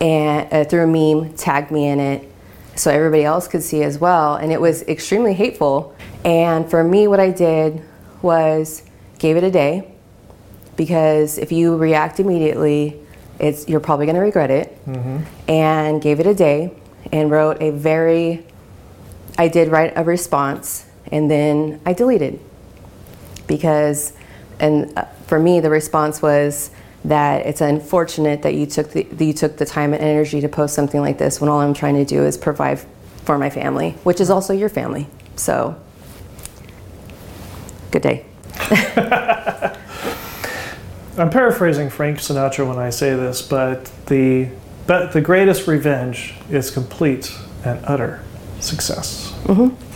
and 0.00 0.52
uh, 0.52 0.64
threw 0.64 0.84
a 0.84 0.86
meme, 0.86 1.34
tagged 1.34 1.70
me 1.70 1.88
in 1.88 2.00
it, 2.00 2.31
so 2.74 2.90
everybody 2.90 3.24
else 3.24 3.48
could 3.48 3.62
see 3.62 3.82
as 3.82 3.98
well. 3.98 4.36
And 4.36 4.52
it 4.52 4.60
was 4.60 4.82
extremely 4.82 5.34
hateful. 5.34 5.94
And 6.24 6.70
for 6.70 6.82
me, 6.82 7.06
what 7.08 7.20
I 7.20 7.30
did 7.30 7.82
was 8.22 8.82
gave 9.18 9.36
it 9.36 9.44
a 9.44 9.50
day 9.50 9.92
because 10.76 11.38
if 11.38 11.52
you 11.52 11.76
react 11.76 12.18
immediately, 12.18 12.98
it's 13.38 13.68
you're 13.68 13.80
probably 13.80 14.06
going 14.06 14.16
to 14.16 14.22
regret 14.22 14.50
it 14.50 14.78
and 15.48 16.00
gave 16.00 16.20
it 16.20 16.26
a 16.26 16.34
day 16.34 16.72
and 17.12 17.30
wrote 17.30 17.60
a 17.60 17.70
very 17.70 18.44
i 19.38 19.48
did 19.48 19.68
write 19.68 19.92
a 19.96 20.04
response 20.04 20.86
and 21.10 21.30
then 21.30 21.80
i 21.84 21.92
deleted 21.92 22.38
because 23.46 24.12
and 24.60 24.96
uh, 24.96 25.04
for 25.26 25.38
me 25.40 25.58
the 25.60 25.70
response 25.70 26.22
was 26.22 26.70
that 27.04 27.46
it's 27.46 27.60
unfortunate 27.60 28.42
that 28.42 28.54
you 28.54 28.66
took 28.66 28.90
the 28.90 29.02
that 29.04 29.24
you 29.24 29.32
took 29.32 29.56
the 29.56 29.66
time 29.66 29.92
and 29.92 30.02
energy 30.02 30.40
to 30.40 30.48
post 30.48 30.74
something 30.74 31.00
like 31.00 31.18
this 31.18 31.40
when 31.40 31.50
all 31.50 31.60
i'm 31.60 31.74
trying 31.74 31.94
to 31.94 32.04
do 32.04 32.24
is 32.24 32.38
provide 32.38 32.78
for 33.24 33.38
my 33.38 33.50
family 33.50 33.90
which 34.04 34.20
is 34.20 34.30
also 34.30 34.52
your 34.52 34.68
family. 34.68 35.06
So 35.36 35.76
good 37.90 38.02
day. 38.02 38.24
I'm 41.18 41.30
paraphrasing 41.30 41.90
Frank 41.90 42.18
Sinatra 42.18 42.66
when 42.66 42.78
I 42.78 42.90
say 42.90 43.14
this, 43.14 43.42
but 43.42 43.90
the 44.06 44.48
but 44.86 45.12
the 45.12 45.20
greatest 45.20 45.66
revenge 45.66 46.34
is 46.50 46.70
complete 46.70 47.36
and 47.64 47.78
utter 47.84 48.22
success. 48.60 49.32
Mm-hmm. 49.44 49.91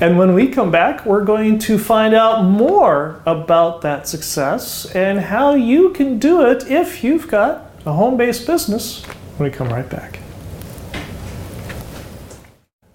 And 0.00 0.16
when 0.16 0.32
we 0.32 0.48
come 0.48 0.70
back, 0.70 1.04
we're 1.04 1.24
going 1.24 1.58
to 1.58 1.78
find 1.78 2.14
out 2.14 2.42
more 2.42 3.20
about 3.26 3.82
that 3.82 4.08
success 4.08 4.86
and 4.94 5.20
how 5.20 5.54
you 5.54 5.90
can 5.90 6.18
do 6.18 6.40
it 6.46 6.70
if 6.70 7.04
you've 7.04 7.28
got 7.28 7.70
a 7.84 7.92
home-based 7.92 8.46
business. 8.46 9.04
When 9.36 9.50
we 9.50 9.54
come 9.54 9.68
right 9.68 9.88
back. 9.88 10.20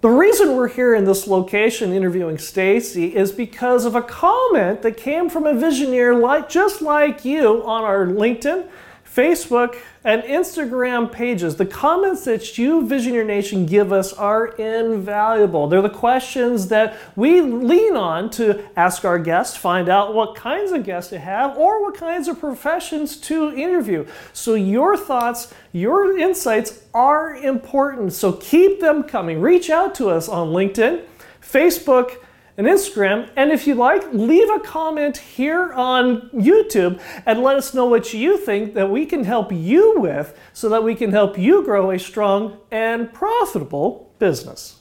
The 0.00 0.08
reason 0.08 0.56
we're 0.56 0.68
here 0.68 0.96
in 0.96 1.04
this 1.04 1.28
location 1.28 1.92
interviewing 1.92 2.38
Stacey 2.38 3.14
is 3.14 3.30
because 3.30 3.84
of 3.84 3.94
a 3.94 4.02
comment 4.02 4.82
that 4.82 4.96
came 4.96 5.30
from 5.30 5.46
a 5.46 5.52
visioneer 5.52 6.20
like 6.20 6.48
just 6.48 6.82
like 6.82 7.24
you 7.24 7.64
on 7.64 7.84
our 7.84 8.06
LinkedIn, 8.06 8.68
Facebook, 9.16 9.78
and 10.04 10.22
Instagram 10.24 11.10
pages. 11.10 11.56
The 11.56 11.64
comments 11.64 12.26
that 12.26 12.58
you 12.58 12.82
Visioneer 12.82 13.24
Nation 13.24 13.64
give 13.64 13.90
us 13.90 14.12
are 14.12 14.48
invaluable. 14.48 15.66
They're 15.68 15.80
the 15.80 15.88
questions 15.88 16.68
that 16.68 16.98
we 17.16 17.40
lean 17.40 17.96
on 17.96 18.28
to 18.32 18.62
ask 18.76 19.06
our 19.06 19.18
guests, 19.18 19.56
find 19.56 19.88
out 19.88 20.12
what 20.12 20.34
kinds 20.34 20.70
of 20.70 20.84
guests 20.84 21.08
to 21.10 21.18
have 21.18 21.56
or 21.56 21.82
what 21.82 21.96
kinds 21.96 22.28
of 22.28 22.38
professions 22.38 23.16
to 23.22 23.52
interview. 23.54 24.06
So 24.34 24.54
your 24.54 24.98
thoughts, 24.98 25.52
your 25.72 26.18
insights 26.18 26.84
are 26.92 27.36
important. 27.36 28.12
So 28.12 28.32
keep 28.34 28.80
them 28.80 29.02
coming. 29.02 29.40
Reach 29.40 29.70
out 29.70 29.94
to 29.94 30.10
us 30.10 30.28
on 30.28 30.48
LinkedIn, 30.48 31.02
Facebook, 31.40 32.18
and 32.56 32.66
Instagram. 32.66 33.28
And 33.36 33.50
if 33.52 33.66
you 33.66 33.74
like, 33.74 34.12
leave 34.12 34.48
a 34.50 34.60
comment 34.60 35.16
here 35.18 35.72
on 35.72 36.30
YouTube 36.30 37.00
and 37.26 37.42
let 37.42 37.56
us 37.56 37.74
know 37.74 37.86
what 37.86 38.14
you 38.14 38.36
think 38.38 38.74
that 38.74 38.90
we 38.90 39.06
can 39.06 39.24
help 39.24 39.52
you 39.52 39.98
with 39.98 40.38
so 40.52 40.68
that 40.68 40.84
we 40.84 40.94
can 40.94 41.10
help 41.12 41.38
you 41.38 41.62
grow 41.64 41.90
a 41.90 41.98
strong 41.98 42.58
and 42.70 43.12
profitable 43.12 44.12
business. 44.18 44.80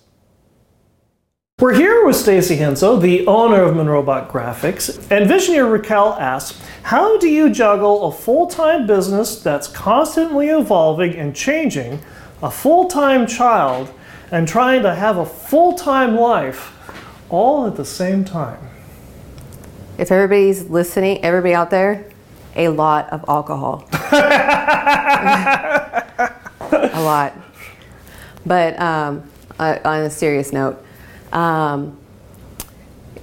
We're 1.57 1.73
here 1.73 2.05
with 2.05 2.17
Stacey 2.17 2.57
Henzo, 2.57 3.01
the 3.01 3.25
owner 3.27 3.61
of 3.61 3.77
Monroe 3.77 4.03
Bot 4.03 4.29
Graphics, 4.29 4.89
and 5.09 5.29
Visioneer 5.29 5.71
Raquel 5.71 6.13
asks, 6.15 6.61
how 6.83 7.17
do 7.17 7.29
you 7.29 7.49
juggle 7.49 8.07
a 8.07 8.11
full-time 8.11 8.85
business 8.85 9.41
that's 9.41 9.69
constantly 9.69 10.49
evolving 10.49 11.15
and 11.15 11.33
changing, 11.33 12.01
a 12.43 12.51
full-time 12.51 13.25
child, 13.25 13.93
and 14.31 14.49
trying 14.49 14.83
to 14.83 14.93
have 14.93 15.15
a 15.15 15.25
full-time 15.25 16.17
life 16.17 16.74
all 17.35 17.67
at 17.67 17.75
the 17.75 17.85
same 17.85 18.23
time? 18.23 18.59
if 19.97 20.11
everybody's 20.11 20.69
listening 20.69 21.23
everybody 21.23 21.53
out 21.53 21.69
there 21.69 22.05
a 22.55 22.69
lot 22.69 23.09
of 23.11 23.25
alcohol. 23.27 23.87
A 26.71 27.01
lot. 27.01 27.33
But 28.45 28.79
um, 28.79 29.29
uh, 29.59 29.79
on 29.83 30.01
a 30.03 30.09
serious 30.09 30.53
note 30.53 30.83
um, 31.33 31.97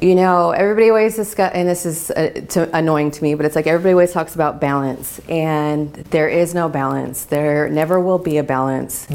you 0.01 0.14
know 0.14 0.51
everybody 0.51 0.90
always 0.90 1.16
discuss 1.16 1.53
and 1.55 1.68
this 1.68 1.87
is 1.87 2.11
uh, 2.11 2.31
to, 2.48 2.77
annoying 2.77 3.11
to 3.11 3.22
me 3.22 3.35
but 3.35 3.46
it's 3.46 3.55
like 3.57 3.66
everybody 3.66 3.92
always 3.92 4.12
talks 4.12 4.35
about 4.35 4.61
balance 4.61 5.20
and 5.29 5.92
there 6.11 6.29
is 6.29 6.55
no 6.55 6.68
balance. 6.68 7.25
There 7.25 7.68
never 7.68 8.01
will 8.01 8.18
be 8.18 8.38
a 8.38 8.42
balance. 8.42 9.07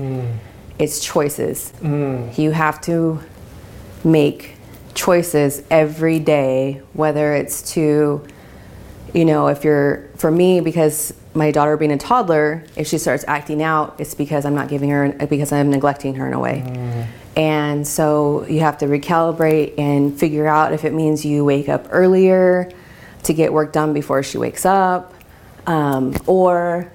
It's 0.79 1.03
choices. 1.03 1.73
You 2.37 2.51
have 2.51 2.79
to 2.81 3.19
make 4.03 4.56
choices 4.97 5.63
every 5.69 6.19
day 6.19 6.81
whether 6.93 7.35
it's 7.35 7.73
to 7.73 8.25
you 9.13 9.25
know 9.25 9.47
if 9.47 9.63
you're 9.63 10.09
for 10.15 10.31
me 10.31 10.59
because 10.59 11.13
my 11.35 11.51
daughter 11.51 11.77
being 11.77 11.91
a 11.91 11.97
toddler 11.97 12.63
if 12.75 12.87
she 12.87 12.97
starts 12.97 13.23
acting 13.27 13.61
out 13.61 13.95
it's 13.99 14.15
because 14.15 14.43
i'm 14.43 14.55
not 14.55 14.67
giving 14.67 14.89
her 14.89 15.13
because 15.27 15.51
i'm 15.51 15.69
neglecting 15.69 16.15
her 16.15 16.27
in 16.27 16.33
a 16.33 16.39
way 16.39 17.07
and 17.35 17.87
so 17.87 18.43
you 18.47 18.61
have 18.61 18.79
to 18.79 18.85
recalibrate 18.87 19.77
and 19.77 20.19
figure 20.19 20.47
out 20.47 20.73
if 20.73 20.83
it 20.83 20.93
means 20.93 21.23
you 21.23 21.45
wake 21.45 21.69
up 21.69 21.85
earlier 21.91 22.69
to 23.21 23.33
get 23.33 23.53
work 23.53 23.71
done 23.71 23.93
before 23.93 24.23
she 24.23 24.39
wakes 24.39 24.65
up 24.65 25.13
um, 25.67 26.15
or 26.25 26.91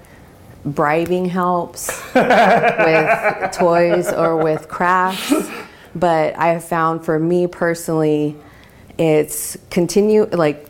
bribing 0.64 1.26
helps 1.26 1.88
with 2.14 3.52
toys 3.52 4.12
or 4.12 4.36
with 4.36 4.68
crafts. 4.68 5.48
But 5.94 6.36
I 6.36 6.48
have 6.48 6.64
found 6.64 7.04
for 7.04 7.18
me 7.18 7.46
personally, 7.46 8.36
it's 8.98 9.56
continue 9.70 10.24
like 10.26 10.66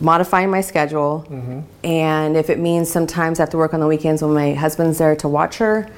modifying 0.00 0.50
my 0.50 0.60
schedule. 0.60 1.26
Mm-hmm. 1.28 1.60
And 1.84 2.36
if 2.36 2.50
it 2.50 2.58
means 2.58 2.90
sometimes 2.90 3.38
I 3.38 3.42
have 3.42 3.50
to 3.50 3.56
work 3.56 3.74
on 3.74 3.80
the 3.80 3.86
weekends 3.86 4.22
when 4.22 4.32
my 4.32 4.54
husband's 4.54 4.98
there 4.98 5.16
to 5.16 5.28
watch 5.28 5.58
her, 5.58 5.88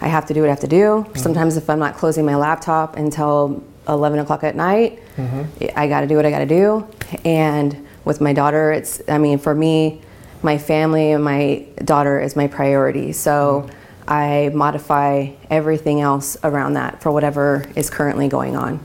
I 0.00 0.08
have 0.08 0.26
to 0.26 0.34
do 0.34 0.40
what 0.40 0.48
I 0.48 0.50
have 0.50 0.60
to 0.60 0.66
do. 0.66 0.76
Mm-hmm. 0.76 1.18
Sometimes 1.18 1.56
if 1.56 1.70
I'm 1.70 1.78
not 1.78 1.96
closing 1.96 2.24
my 2.24 2.36
laptop 2.36 2.96
until 2.96 3.62
11 3.88 4.18
o'clock 4.18 4.44
at 4.44 4.56
night, 4.56 5.00
mm-hmm. 5.16 5.66
I 5.76 5.88
got 5.88 6.00
to 6.00 6.06
do 6.06 6.16
what 6.16 6.26
I 6.26 6.30
got 6.30 6.40
to 6.40 6.46
do. 6.46 6.86
And 7.24 7.86
with 8.04 8.20
my 8.20 8.32
daughter, 8.32 8.72
it's, 8.72 9.00
I 9.08 9.18
mean, 9.18 9.38
for 9.38 9.54
me, 9.54 10.02
my 10.42 10.58
family 10.58 11.12
and 11.12 11.24
my 11.24 11.66
daughter 11.84 12.20
is 12.20 12.36
my 12.36 12.46
priority. 12.46 13.12
So 13.12 13.68
I 14.08 14.50
modify 14.54 15.30
everything 15.50 16.00
else 16.00 16.36
around 16.44 16.74
that 16.74 17.02
for 17.02 17.10
whatever 17.10 17.64
is 17.74 17.90
currently 17.90 18.28
going 18.28 18.56
on. 18.56 18.78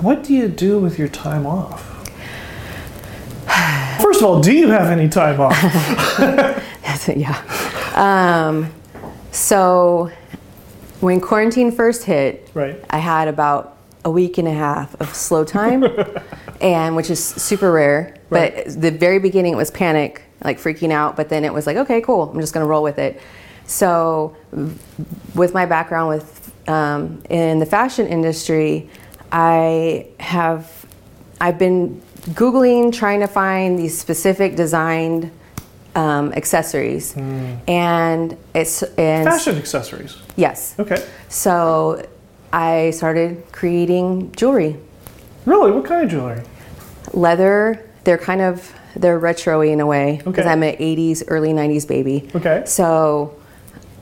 What 0.00 0.24
do 0.24 0.34
you 0.34 0.48
do 0.48 0.78
with 0.78 0.98
your 0.98 1.08
time 1.08 1.46
off? 1.46 1.82
First 4.02 4.20
of 4.20 4.26
all, 4.26 4.40
do 4.40 4.52
you 4.52 4.68
have 4.68 4.88
any 4.90 5.08
time 5.08 5.40
off? 5.40 5.54
yeah. 7.16 7.40
Um, 7.94 8.72
so 9.30 10.10
when 11.00 11.20
quarantine 11.20 11.70
first 11.70 12.04
hit, 12.04 12.50
Right. 12.54 12.82
I 12.90 12.98
had 12.98 13.28
about 13.28 13.76
a 14.04 14.10
week 14.10 14.38
and 14.38 14.46
a 14.46 14.52
half 14.52 15.00
of 15.00 15.14
slow 15.14 15.44
time, 15.44 15.84
and 16.60 16.94
which 16.96 17.10
is 17.10 17.22
super 17.22 17.72
rare. 17.72 18.16
Right. 18.30 18.64
But 18.64 18.80
the 18.80 18.90
very 18.90 19.18
beginning 19.18 19.54
it 19.54 19.56
was 19.56 19.70
panic, 19.70 20.22
like 20.42 20.58
freaking 20.58 20.90
out. 20.90 21.16
But 21.16 21.28
then 21.28 21.44
it 21.44 21.52
was 21.52 21.66
like, 21.66 21.76
okay, 21.76 22.00
cool. 22.00 22.30
I'm 22.30 22.40
just 22.40 22.52
gonna 22.52 22.66
roll 22.66 22.82
with 22.82 22.98
it. 22.98 23.20
So, 23.66 24.36
with 25.34 25.54
my 25.54 25.66
background 25.66 26.08
with 26.10 26.52
um, 26.68 27.22
in 27.30 27.58
the 27.58 27.66
fashion 27.66 28.06
industry, 28.06 28.88
I 29.32 30.06
have 30.20 30.86
I've 31.40 31.58
been 31.58 32.00
googling 32.30 32.92
trying 32.92 33.20
to 33.20 33.26
find 33.26 33.78
these 33.78 33.98
specific 33.98 34.56
designed 34.56 35.30
um, 35.94 36.32
accessories, 36.32 37.14
and 37.16 38.36
it's 38.54 38.82
and 38.82 39.28
Fashion 39.28 39.56
accessories. 39.56 40.16
yes. 40.36 40.74
Okay. 40.78 41.04
So 41.28 42.06
I 42.52 42.90
started 42.90 43.44
creating 43.52 44.32
jewelry, 44.32 44.76
Really? 45.46 45.70
What 45.72 45.84
kind 45.84 46.04
of 46.04 46.10
jewelry? 46.10 46.42
leather. 47.12 47.80
They're 48.04 48.18
kind 48.18 48.40
of 48.42 48.72
they're 48.96 49.18
retro-y 49.18 49.66
in 49.66 49.80
a 49.80 49.86
way 49.86 50.20
because 50.24 50.40
Okay. 50.44 50.48
I'm 50.50 50.62
an 50.62 50.76
'80s, 50.76 51.24
early 51.28 51.52
'90s 51.52 51.86
baby. 51.88 52.28
Okay. 52.34 52.62
So 52.66 53.34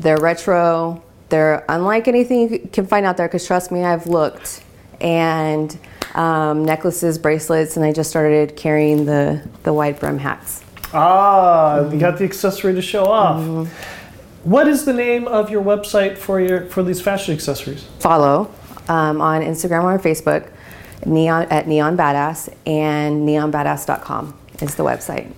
they're 0.02 0.18
retro. 0.18 1.02
They're 1.28 1.64
unlike 1.68 2.08
anything 2.08 2.52
you 2.52 2.68
can 2.72 2.86
find 2.86 3.06
out 3.06 3.16
there. 3.16 3.28
Because 3.28 3.46
trust 3.46 3.72
me, 3.72 3.84
I've 3.84 4.06
looked. 4.06 4.62
And 5.00 5.76
um, 6.14 6.64
necklaces, 6.64 7.18
bracelets, 7.18 7.76
and 7.76 7.84
I 7.84 7.92
just 7.92 8.10
started 8.10 8.56
carrying 8.56 9.06
the 9.06 9.46
the 9.62 9.72
wide 9.72 9.98
brim 9.98 10.18
hats. 10.18 10.62
Ah, 10.92 11.88
you 11.88 11.98
got 11.98 12.18
the 12.18 12.24
accessory 12.24 12.74
to 12.74 12.82
show 12.82 13.06
off. 13.06 13.68
What 14.44 14.68
is 14.68 14.84
the 14.84 14.92
name 14.92 15.26
of 15.26 15.50
your 15.50 15.62
website 15.62 16.18
for 16.18 16.40
your 16.40 16.66
for 16.66 16.82
these 16.82 17.00
fashion 17.00 17.34
accessories? 17.34 17.84
follow 17.98 18.50
um, 18.88 19.20
on 19.20 19.40
Instagram 19.42 19.84
or 19.84 19.98
Facebook, 19.98 20.50
neon 21.06 21.46
at 21.50 21.66
Neon 21.66 21.96
Badass 21.96 22.52
and 22.66 23.26
neonbadass.com 23.26 24.38
is 24.60 24.74
the 24.74 24.84
website. 24.84 25.32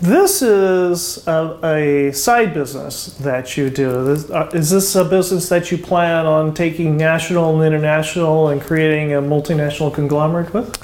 This 0.00 0.40
is 0.40 1.26
a, 1.26 1.58
a 1.62 2.12
side 2.14 2.54
business 2.54 3.18
that 3.18 3.58
you 3.58 3.68
do. 3.68 4.02
This, 4.04 4.30
uh, 4.30 4.50
is 4.54 4.70
this 4.70 4.96
a 4.96 5.04
business 5.04 5.50
that 5.50 5.70
you 5.70 5.76
plan 5.76 6.24
on 6.24 6.54
taking 6.54 6.96
national 6.96 7.60
and 7.60 7.74
international 7.74 8.48
and 8.48 8.62
creating 8.62 9.12
a 9.12 9.20
multinational 9.20 9.92
conglomerate 9.92 10.54
with? 10.54 10.74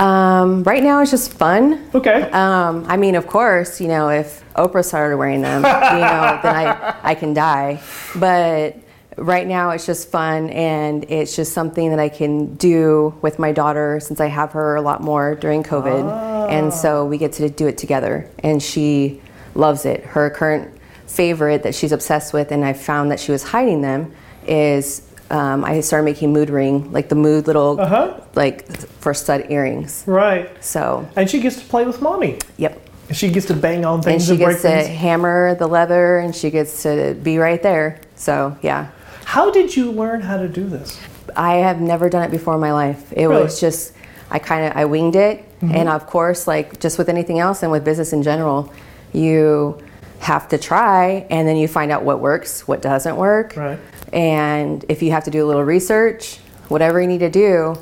Um, 0.00 0.62
right 0.62 0.82
now, 0.82 1.00
it's 1.00 1.10
just 1.10 1.34
fun. 1.34 1.90
Okay. 1.94 2.22
Um, 2.30 2.86
I 2.88 2.96
mean, 2.96 3.16
of 3.16 3.26
course, 3.26 3.82
you 3.82 3.88
know, 3.88 4.08
if 4.08 4.42
Oprah 4.54 4.82
started 4.82 5.18
wearing 5.18 5.42
them, 5.42 5.58
you 5.58 6.00
know, 6.00 6.40
then 6.42 6.56
I, 6.56 6.96
I 7.02 7.14
can 7.14 7.34
die. 7.34 7.82
But 8.16 8.78
right 9.18 9.46
now, 9.46 9.70
it's 9.70 9.84
just 9.84 10.10
fun, 10.10 10.48
and 10.50 11.04
it's 11.10 11.36
just 11.36 11.52
something 11.52 11.90
that 11.90 11.98
I 11.98 12.08
can 12.08 12.54
do 12.54 13.14
with 13.20 13.38
my 13.38 13.52
daughter 13.52 14.00
since 14.00 14.20
I 14.20 14.26
have 14.26 14.52
her 14.52 14.74
a 14.76 14.82
lot 14.82 15.02
more 15.02 15.34
during 15.34 15.62
COVID, 15.62 16.31
and 16.52 16.72
so 16.72 17.04
we 17.06 17.18
get 17.18 17.32
to 17.34 17.48
do 17.48 17.66
it 17.66 17.78
together. 17.78 18.28
And 18.40 18.62
she 18.62 19.20
loves 19.54 19.84
it. 19.84 20.04
Her 20.04 20.30
current 20.30 20.70
favorite 21.06 21.62
that 21.64 21.74
she's 21.74 21.92
obsessed 21.92 22.32
with, 22.32 22.52
and 22.52 22.64
I 22.64 22.72
found 22.72 23.10
that 23.10 23.20
she 23.20 23.32
was 23.32 23.42
hiding 23.42 23.82
them, 23.82 24.12
is 24.46 25.02
um, 25.30 25.64
I 25.64 25.80
started 25.80 26.04
making 26.04 26.32
mood 26.32 26.50
ring, 26.50 26.92
like 26.92 27.08
the 27.08 27.14
mood 27.14 27.46
little, 27.46 27.80
Uh-huh. 27.80 28.20
like 28.34 28.68
for 29.00 29.14
stud 29.14 29.46
earrings. 29.50 30.04
right. 30.06 30.48
So, 30.62 31.06
And 31.16 31.28
she 31.28 31.40
gets 31.40 31.56
to 31.60 31.64
play 31.66 31.84
with 31.84 32.00
mommy. 32.02 32.38
yep. 32.58 32.78
She 33.12 33.30
gets 33.30 33.46
to 33.46 33.54
bang 33.54 33.84
on 33.84 33.96
And 33.96 34.04
things 34.04 34.24
she 34.24 34.30
and, 34.32 34.38
gets 34.40 34.62
to 34.62 34.68
things. 34.68 34.86
hammer 34.88 35.54
the 35.56 35.66
leather 35.66 36.18
and 36.18 36.34
she 36.34 36.50
gets 36.50 36.82
to 36.84 37.14
be 37.22 37.36
right 37.38 37.62
there. 37.62 38.00
So, 38.16 38.56
yeah. 38.62 38.88
How 39.24 39.50
did 39.50 39.76
you 39.76 39.90
learn 39.90 40.20
how 40.22 40.36
to 40.38 40.48
do 40.48 40.66
this? 40.66 40.98
I 41.36 41.56
have 41.56 41.80
never 41.80 42.08
done 42.08 42.22
it 42.24 42.30
before 42.30 42.54
in 42.54 42.60
my 42.60 42.72
life. 42.72 43.12
It 43.12 43.26
Really? 43.26 43.42
was 43.42 43.60
just, 43.60 43.92
I 44.30 44.38
kind 44.38 44.66
of, 44.66 44.76
I 44.76 44.84
winged 44.86 45.16
it. 45.16 45.44
Mm-hmm. 45.62 45.76
And 45.76 45.88
of 45.88 46.06
course, 46.06 46.46
like 46.46 46.80
just 46.80 46.98
with 46.98 47.08
anything 47.08 47.38
else 47.38 47.62
and 47.62 47.70
with 47.70 47.84
business 47.84 48.12
in 48.12 48.22
general, 48.22 48.72
you 49.12 49.78
have 50.18 50.48
to 50.48 50.58
try 50.58 51.26
and 51.30 51.46
then 51.46 51.56
you 51.56 51.68
find 51.68 51.90
out 51.92 52.02
what 52.02 52.20
works, 52.20 52.66
what 52.66 52.82
doesn't 52.82 53.16
work. 53.16 53.56
Right. 53.56 53.78
And 54.12 54.84
if 54.88 55.02
you 55.02 55.12
have 55.12 55.24
to 55.24 55.30
do 55.30 55.44
a 55.44 55.46
little 55.46 55.64
research, 55.64 56.38
whatever 56.68 57.00
you 57.00 57.06
need 57.06 57.20
to 57.20 57.30
do, 57.30 57.76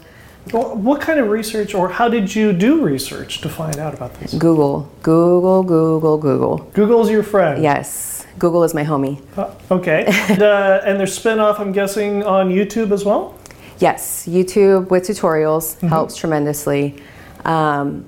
Well, 0.53 0.75
what 0.77 1.01
kind 1.01 1.21
of 1.21 1.29
research, 1.29 1.75
or 1.75 1.89
how 1.89 2.09
did 2.09 2.35
you 2.35 2.53
do 2.53 2.83
research 2.83 3.41
to 3.43 3.49
find 3.49 3.77
out 3.79 3.95
about 3.95 4.15
this? 4.15 4.33
Google, 4.35 4.91
Google, 5.03 5.63
Google, 5.63 6.19
Google. 6.19 6.59
Google's 6.73 7.11
your 7.11 7.23
friend. 7.23 7.63
Yes, 7.63 8.27
Google 8.39 8.65
is 8.65 8.73
my 8.75 8.85
homie. 8.85 9.21
Uh, 9.37 9.51
okay. 9.71 10.05
and, 10.29 10.43
uh, 10.43 10.81
and 10.85 10.99
there's 10.99 11.15
spin-off, 11.15 11.61
I'm 11.61 11.73
guessing, 11.73 12.25
on 12.25 12.51
YouTube 12.51 12.91
as 12.91 13.05
well? 13.05 13.39
Yes, 13.81 14.27
YouTube 14.27 14.91
with 14.91 15.05
tutorials 15.05 15.79
helps 15.89 16.17
tremendously. 16.17 17.03
Um, 17.45 18.05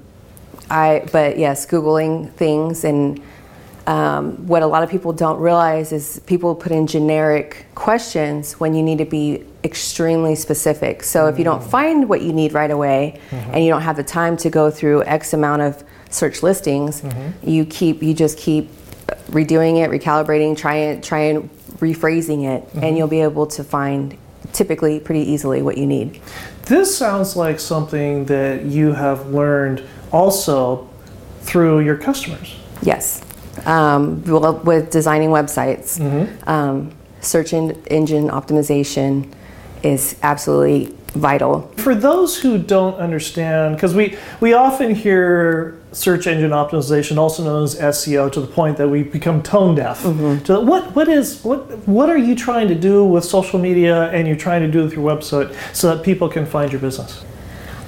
I, 0.70 1.06
but 1.12 1.38
yes, 1.38 1.66
Googling 1.66 2.32
things 2.32 2.84
and 2.84 3.20
um, 3.86 4.46
what 4.46 4.62
a 4.62 4.66
lot 4.66 4.84
of 4.84 4.90
people 4.90 5.12
don't 5.12 5.40
realize 5.40 5.92
is 5.92 6.20
people 6.26 6.54
put 6.54 6.70
in 6.70 6.86
generic 6.86 7.66
questions 7.74 8.60
when 8.60 8.74
you 8.74 8.82
need 8.82 8.98
to 8.98 9.04
be 9.04 9.44
extremely 9.64 10.34
specific. 10.36 11.02
So 11.02 11.26
if 11.26 11.36
you 11.36 11.44
don't 11.44 11.62
find 11.62 12.08
what 12.08 12.22
you 12.22 12.32
need 12.32 12.52
right 12.52 12.70
away 12.70 13.20
and 13.30 13.64
you 13.64 13.70
don't 13.70 13.82
have 13.82 13.96
the 13.96 14.04
time 14.04 14.36
to 14.38 14.50
go 14.50 14.70
through 14.70 15.02
X 15.04 15.32
amount 15.32 15.62
of 15.62 15.82
search 16.10 16.42
listings, 16.42 17.02
you 17.42 17.64
keep 17.64 18.02
you 18.02 18.14
just 18.14 18.38
keep 18.38 18.70
redoing 19.30 19.82
it, 19.84 19.90
recalibrating, 19.90 20.56
trying 20.56 21.00
trying 21.00 21.48
rephrasing 21.78 22.44
it, 22.44 22.68
and 22.82 22.96
you'll 22.96 23.08
be 23.08 23.20
able 23.20 23.46
to 23.48 23.64
find 23.64 24.16
typically 24.52 25.00
pretty 25.00 25.20
easily 25.20 25.62
what 25.62 25.78
you 25.78 25.86
need. 25.86 26.20
This 26.66 26.96
sounds 26.96 27.36
like 27.36 27.58
something 27.58 28.24
that 28.26 28.64
you 28.64 28.92
have 28.92 29.28
learned 29.28 29.82
also 30.10 30.88
through 31.40 31.80
your 31.80 31.96
customers. 31.96 32.54
Yes. 32.82 33.22
Um, 33.66 34.24
well, 34.24 34.54
with 34.64 34.90
designing 34.90 35.30
websites, 35.30 36.00
um, 36.46 36.92
search 37.20 37.52
engine 37.52 38.28
optimization 38.28 39.32
is 39.82 40.16
absolutely 40.22 40.94
vital. 41.14 41.62
For 41.76 41.94
those 41.94 42.38
who 42.38 42.58
don't 42.58 42.94
understand, 42.94 43.76
because 43.76 43.94
we, 43.94 44.16
we 44.40 44.54
often 44.54 44.94
hear 44.94 45.81
search 45.92 46.26
engine 46.26 46.50
optimization, 46.50 47.18
also 47.18 47.44
known 47.44 47.62
as 47.64 47.78
SEO, 47.78 48.32
to 48.32 48.40
the 48.40 48.46
point 48.46 48.76
that 48.78 48.88
we 48.88 49.02
become 49.02 49.42
tone 49.42 49.74
deaf. 49.74 50.02
Mm-hmm. 50.02 50.44
So 50.44 50.60
what, 50.60 50.94
what 50.96 51.08
is 51.08 51.42
what 51.44 51.86
what 51.86 52.08
are 52.08 52.18
you 52.18 52.34
trying 52.34 52.68
to 52.68 52.74
do 52.74 53.04
with 53.04 53.24
social 53.24 53.58
media 53.58 54.10
and 54.10 54.26
you're 54.26 54.36
trying 54.36 54.62
to 54.62 54.70
do 54.70 54.82
with 54.82 54.94
your 54.94 55.04
website 55.04 55.54
so 55.74 55.94
that 55.94 56.04
people 56.04 56.28
can 56.28 56.46
find 56.46 56.72
your 56.72 56.80
business? 56.80 57.24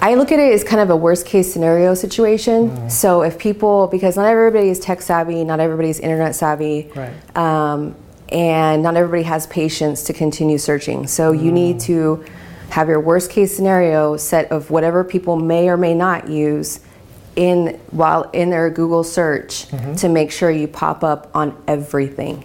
I 0.01 0.17
look 0.17 0.33
at 0.33 0.39
it 0.39 0.53
as 0.53 0.63
kind 0.63 0.83
of 0.83 0.91
a 0.91 0.97
worst 0.97 1.25
case 1.25 1.51
scenario 1.51 1.95
situation. 1.95 2.69
Mm-hmm. 2.69 2.89
So 2.89 3.23
if 3.23 3.39
people, 3.39 3.87
because 3.87 4.17
not 4.17 4.27
everybody 4.27 4.69
is 4.69 4.79
tech 4.79 5.01
savvy, 5.01 5.45
not 5.45 5.61
everybody's 5.61 5.99
internet 5.99 6.35
savvy, 6.35 6.91
Right. 6.95 7.37
um, 7.37 7.95
and 8.29 8.83
not 8.83 8.97
everybody 8.97 9.23
has 9.23 9.47
patience 9.47 10.03
to 10.05 10.13
continue 10.13 10.59
searching. 10.59 11.07
So 11.07 11.33
you 11.33 11.51
mm. 11.51 11.55
need 11.55 11.81
to 11.81 12.25
have 12.71 12.89
your 12.89 13.01
worst 13.01 13.31
case 13.31 13.55
scenario 13.55 14.17
set 14.17 14.51
of 14.51 14.71
whatever 14.71 15.05
people 15.05 15.37
may 15.37 15.69
or 15.69 15.77
may 15.77 15.95
not 15.95 16.29
use 16.29 16.81
in 17.37 17.81
while 17.91 18.23
in 18.33 18.51
their 18.51 18.71
Google 18.71 19.05
search 19.05 19.67
to 19.99 20.09
make 20.09 20.31
sure 20.31 20.51
you 20.51 20.69
pop 20.69 21.03
up 21.05 21.31
on 21.35 21.57
everything. 21.67 22.45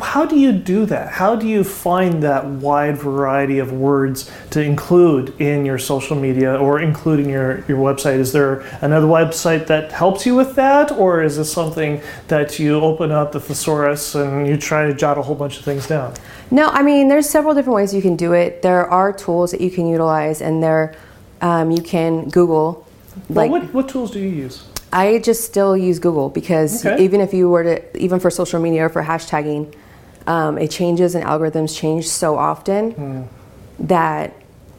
How 0.00 0.24
do 0.24 0.38
you 0.38 0.52
do 0.52 0.86
that? 0.86 1.08
How 1.08 1.36
do 1.36 1.46
you 1.48 1.64
find 1.64 2.22
that 2.22 2.44
wide 2.44 2.96
variety 2.96 3.58
of 3.58 3.72
words 3.72 4.30
to 4.50 4.60
include 4.60 5.40
in 5.40 5.64
your 5.64 5.78
social 5.78 6.16
media 6.16 6.56
or 6.56 6.80
including 6.80 7.28
your, 7.28 7.64
your 7.66 7.78
website? 7.78 8.18
Is 8.18 8.32
there 8.32 8.60
another 8.80 9.06
website 9.06 9.66
that 9.66 9.92
helps 9.92 10.26
you 10.26 10.34
with 10.34 10.54
that? 10.56 10.92
Or 10.92 11.22
is 11.22 11.36
this 11.36 11.52
something 11.52 12.00
that 12.28 12.58
you 12.58 12.80
open 12.80 13.10
up 13.10 13.32
the 13.32 13.40
thesaurus 13.40 14.14
and 14.14 14.46
you 14.46 14.56
try 14.56 14.86
to 14.86 14.94
jot 14.94 15.18
a 15.18 15.22
whole 15.22 15.34
bunch 15.34 15.58
of 15.58 15.64
things 15.64 15.86
down? 15.86 16.14
No, 16.50 16.68
I 16.68 16.82
mean, 16.82 17.08
there's 17.08 17.28
several 17.28 17.54
different 17.54 17.76
ways 17.76 17.94
you 17.94 18.02
can 18.02 18.16
do 18.16 18.32
it. 18.34 18.62
There 18.62 18.86
are 18.86 19.12
tools 19.12 19.52
that 19.52 19.60
you 19.60 19.70
can 19.70 19.86
utilize, 19.86 20.42
and 20.42 20.62
there 20.62 20.94
um, 21.40 21.70
you 21.70 21.82
can 21.82 22.28
Google. 22.28 22.86
Well, 23.28 23.48
Like, 23.48 23.50
what, 23.50 23.74
what 23.74 23.88
tools 23.88 24.10
do 24.10 24.18
you 24.18 24.28
use? 24.28 24.64
I 24.92 25.18
just 25.18 25.44
still 25.44 25.76
use 25.76 25.98
Google 25.98 26.28
because 26.28 26.84
Okay. 26.84 27.02
even 27.02 27.20
if 27.20 27.32
you 27.32 27.48
were 27.48 27.64
to, 27.64 27.96
even 27.96 28.20
for 28.20 28.30
social 28.30 28.60
media 28.60 28.86
or 28.86 28.88
for 28.88 29.02
hashtagging, 29.02 29.74
um, 30.26 30.58
it 30.58 30.70
changes 30.70 31.14
and 31.14 31.24
algorithms 31.24 31.76
change 31.76 32.08
so 32.08 32.36
often 32.36 32.92
hmm. 32.92 33.22
that 33.86 34.34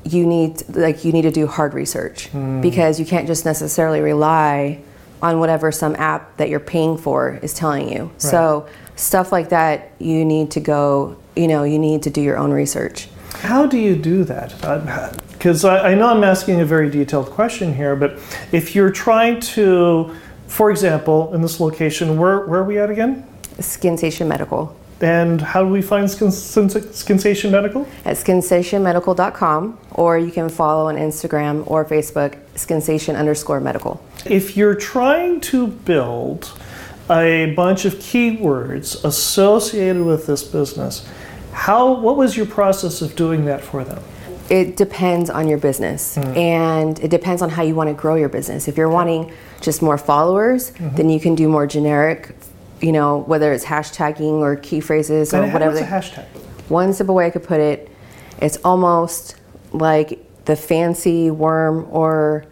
you 0.05 0.25
need 0.25 0.61
like 0.75 1.05
you 1.05 1.11
need 1.11 1.21
to 1.23 1.31
do 1.31 1.47
hard 1.47 1.73
research 1.73 2.27
hmm. 2.27 2.61
because 2.61 2.99
you 2.99 3.05
can't 3.05 3.25
just 3.25 3.45
necessarily 3.45 4.01
rely 4.01 4.79
on 5.21 5.39
whatever 5.39 5.71
some 5.71 5.95
app 5.95 6.35
that 6.37 6.49
you're 6.49 6.59
paying 6.59 6.97
for 6.97 7.39
is 7.41 7.53
telling 7.53 7.89
you. 7.89 8.11
So 8.17 8.67
stuff 8.97 9.31
like 9.31 9.49
that, 9.49 9.93
you 9.99 10.25
need 10.25 10.51
to 10.51 10.59
go. 10.59 11.17
You 11.35 11.47
know, 11.47 11.63
you 11.63 11.79
need 11.79 12.03
to 12.03 12.09
do 12.09 12.21
your 12.21 12.37
own 12.37 12.51
research. 12.51 13.07
How 13.35 13.65
do 13.65 13.77
you 13.77 13.95
do 13.95 14.23
that? 14.25 14.63
Uh, 14.63 15.11
Because 15.43 15.65
I, 15.65 15.91
I 15.91 15.93
know 15.93 16.07
I'm 16.07 16.23
asking 16.23 16.61
a 16.61 16.65
very 16.65 16.89
detailed 16.89 17.29
question 17.29 17.75
here, 17.75 17.97
but 17.97 18.17
if 18.53 18.73
you're 18.73 18.89
trying 18.89 19.41
to, 19.41 20.15
for 20.47 20.71
example, 20.71 21.33
in 21.33 21.41
this 21.41 21.59
location, 21.59 22.17
where, 22.17 22.45
where 22.45 22.61
are 22.61 22.63
we 22.63 22.79
at 22.79 22.89
again? 22.89 23.27
Skinsation 23.57 24.27
Medical. 24.27 24.73
And 25.01 25.41
how 25.41 25.61
do 25.61 25.67
we 25.67 25.81
find 25.81 26.09
Skin, 26.09 26.29
Skinsation 26.29 27.51
Medical? 27.51 27.85
at 28.05 28.15
skinsationmedical.com 28.15 29.77
or 29.91 30.17
you 30.17 30.31
can 30.31 30.47
follow 30.47 30.87
on 30.87 30.95
Instagram 30.95 31.69
or 31.69 31.83
Facebook 31.83 32.39
skinsation 32.55 33.17
underscore 33.17 33.59
medical. 33.59 34.01
If 34.25 34.55
you're 34.55 34.75
trying 34.75 35.41
to 35.41 35.67
build 35.67 36.57
a 37.09 37.53
bunch 37.53 37.83
of 37.83 37.95
keywords 37.95 39.03
associated 39.03 40.03
with 40.03 40.25
this 40.25 40.41
business, 40.41 41.05
how 41.51 41.95
what 41.95 42.15
was 42.15 42.37
your 42.37 42.45
process 42.45 43.01
of 43.01 43.17
doing 43.17 43.43
that 43.43 43.59
for 43.59 43.83
them? 43.83 44.01
It 44.53 44.77
depends 44.77 45.31
on 45.31 45.47
your 45.47 45.57
business 45.57 46.15
and 46.17 46.99
it 46.99 47.09
depends 47.09 47.41
on 47.41 47.49
how 47.49 47.63
you 47.63 47.73
want 47.73 47.87
to 47.89 47.95
grow 47.95 48.13
your 48.13 48.29
business. 48.29 48.67
If 48.67 48.77
you're 48.77 48.93
wanting 48.99 49.31
just 49.61 49.81
more 49.81 49.97
followers, 49.97 50.71
then 50.97 51.09
you 51.09 51.19
can 51.19 51.33
do 51.33 51.47
more 51.49 51.65
generic, 51.65 52.35
you 52.79 52.91
know, 52.91 53.09
whether 53.31 53.51
it's 53.51 53.65
hashtagging 53.65 54.41
or 54.45 54.55
key 54.57 54.79
phrases 54.79 55.33
or 55.33 55.41
And 55.41 55.53
whatever. 55.53 55.73
what's 55.81 55.87
a 55.87 56.19
hashtag? 56.21 56.25
One 56.69 56.93
simple 56.93 57.15
way 57.15 57.25
I 57.25 57.31
could 57.31 57.41
put 57.43 57.59
it, 57.61 57.89
it's 58.45 58.57
almost 58.63 59.37
like 59.71 60.19
the 60.45 60.55
fancy 60.55 61.31
worm 61.31 61.87
or 61.89 62.45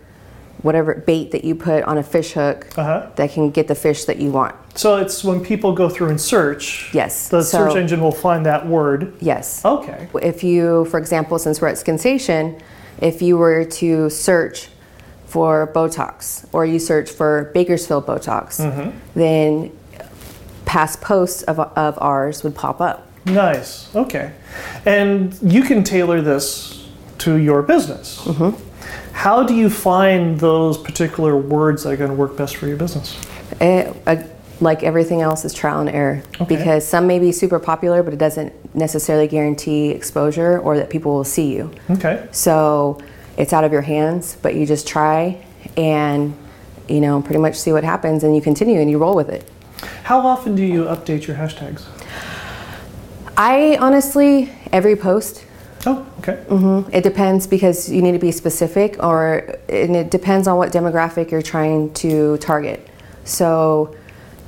whatever 0.63 0.95
bait 0.95 1.29
that 1.33 1.43
you 1.43 1.53
put 1.53 1.83
on 1.83 1.99
a 1.99 2.03
fish 2.03 2.31
hook 2.31 2.67
Uh-huh. 2.77 3.09
that 3.15 3.31
can 3.31 3.51
get 3.51 3.67
the 3.67 3.75
fish 3.75 4.05
that 4.05 4.17
you 4.17 4.31
want. 4.31 4.55
So 4.75 4.97
it's 4.97 5.23
when 5.23 5.43
people 5.43 5.73
go 5.73 5.89
through 5.89 6.09
and 6.09 6.19
search. 6.21 6.89
Yes, 6.93 7.27
The 7.29 7.43
so- 7.43 7.57
search 7.67 7.75
engine 7.75 8.01
will 8.01 8.11
find 8.11 8.45
that 8.45 8.67
word. 8.67 9.13
Yes. 9.19 9.63
Okay. 9.65 10.07
If 10.21 10.43
you, 10.43 10.85
for 10.85 10.97
example, 10.97 11.37
since 11.39 11.61
we're 11.61 11.67
at 11.69 11.75
Skinsation, 11.75 12.59
if 12.99 13.21
you 13.21 13.37
were 13.37 13.65
to 13.65 14.09
search 14.09 14.69
for 15.25 15.71
Botox 15.73 16.45
or 16.53 16.65
you 16.65 16.79
search 16.79 17.09
for 17.09 17.51
Bakersfield 17.53 18.05
Botox, 18.05 18.57
then 19.13 19.71
past 20.65 21.01
posts 21.01 21.41
of, 21.43 21.59
of 21.59 21.97
ours 22.01 22.43
would 22.43 22.55
pop 22.55 22.79
up. 22.79 23.07
Nice. 23.25 23.93
Okay. 23.95 24.31
And 24.85 25.37
you 25.41 25.63
can 25.63 25.83
tailor 25.83 26.21
this 26.21 26.87
to 27.19 27.35
your 27.35 27.61
business. 27.61 28.21
Mm-hmm. 28.23 29.13
How 29.13 29.43
do 29.43 29.53
you 29.53 29.69
find 29.69 30.39
those 30.39 30.77
particular 30.77 31.37
words 31.37 31.83
that 31.83 31.91
are 31.91 31.97
going 31.97 32.09
to 32.09 32.15
work 32.15 32.35
best 32.35 32.55
for 32.55 32.67
your 32.67 32.77
business? 32.77 33.19
Uh, 33.59 33.93
like 34.61 34.83
everything 34.83 35.21
else 35.21 35.43
is 35.43 35.53
trial 35.53 35.79
and 35.79 35.89
error 35.89 36.21
Okay. 36.39 36.55
because 36.55 36.87
some 36.87 37.07
may 37.07 37.19
be 37.19 37.31
super 37.31 37.59
popular, 37.59 38.03
but 38.03 38.13
it 38.13 38.19
doesn't 38.19 38.53
necessarily 38.75 39.27
guarantee 39.27 39.89
exposure 39.89 40.59
or 40.59 40.77
that 40.77 40.89
people 40.89 41.13
will 41.13 41.23
see 41.23 41.53
you. 41.53 41.71
Okay. 41.89 42.27
So 42.31 43.01
it's 43.37 43.53
out 43.53 43.63
of 43.63 43.71
your 43.71 43.81
hands, 43.81 44.37
but 44.41 44.55
you 44.55 44.65
just 44.65 44.87
try 44.87 45.43
and 45.77 46.35
you 46.87 46.99
know 47.01 47.21
pretty 47.21 47.39
much 47.39 47.55
see 47.59 47.71
what 47.71 47.83
happens, 47.83 48.23
and 48.23 48.35
you 48.35 48.41
continue 48.41 48.79
and 48.79 48.89
you 48.89 48.97
roll 48.97 49.15
with 49.15 49.29
it. 49.29 49.49
How 50.03 50.19
often 50.19 50.55
do 50.55 50.63
you 50.63 50.83
update 50.85 51.25
your 51.27 51.37
hashtags? 51.37 51.85
I 53.37 53.77
honestly 53.79 54.51
every 54.71 54.95
post. 54.95 55.45
Oh, 55.85 56.05
okay. 56.19 56.43
Mm-hmm. 56.47 56.93
It 56.93 57.03
depends 57.03 57.47
because 57.47 57.89
you 57.91 58.03
need 58.03 58.11
to 58.11 58.19
be 58.19 58.31
specific, 58.31 59.01
or 59.01 59.55
and 59.69 59.95
it 59.95 60.11
depends 60.11 60.47
on 60.47 60.57
what 60.57 60.71
demographic 60.71 61.31
you're 61.31 61.41
trying 61.41 61.91
to 61.95 62.37
target. 62.37 62.87
So 63.23 63.95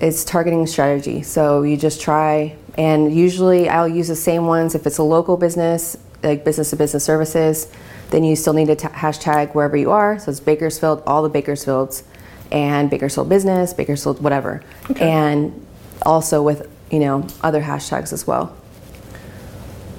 it's 0.04 0.26
targeting 0.26 0.68
strategy. 0.68 1.22
So 1.22 1.64
you 1.64 1.78
just 1.78 2.02
try, 2.02 2.58
and 2.78 3.16
usually 3.16 3.70
I'll 3.70 3.88
use 3.88 4.10
the 4.10 4.18
same 4.18 4.46
ones 4.48 4.76
if 4.76 4.86
it's 4.86 4.98
a 4.98 5.04
local 5.04 5.38
business, 5.38 5.98
like 6.22 6.44
business 6.44 6.72
to 6.72 6.76
business 6.76 7.06
services. 7.06 7.72
Then 8.10 8.26
you 8.26 8.36
still 8.36 8.52
need 8.52 8.68
to 8.68 8.76
hashtag 8.76 9.56
wherever 9.56 9.78
you 9.78 9.92
are. 9.92 10.20
So 10.20 10.30
it's 10.30 10.42
Bakersfield, 10.42 11.04
all 11.08 11.24
the 11.24 11.30
Bakersfields, 11.30 12.04
and 12.52 12.90
Bakersfield 12.90 13.30
business, 13.30 13.74
Bakersfield 13.74 14.22
whatever, 14.22 14.62
Okay. 14.92 15.10
and 15.10 15.66
also 16.06 16.44
with 16.44 16.70
you 16.92 17.00
know 17.00 17.26
other 17.42 17.62
hashtags 17.62 18.12
as 18.12 18.28
well. 18.28 18.48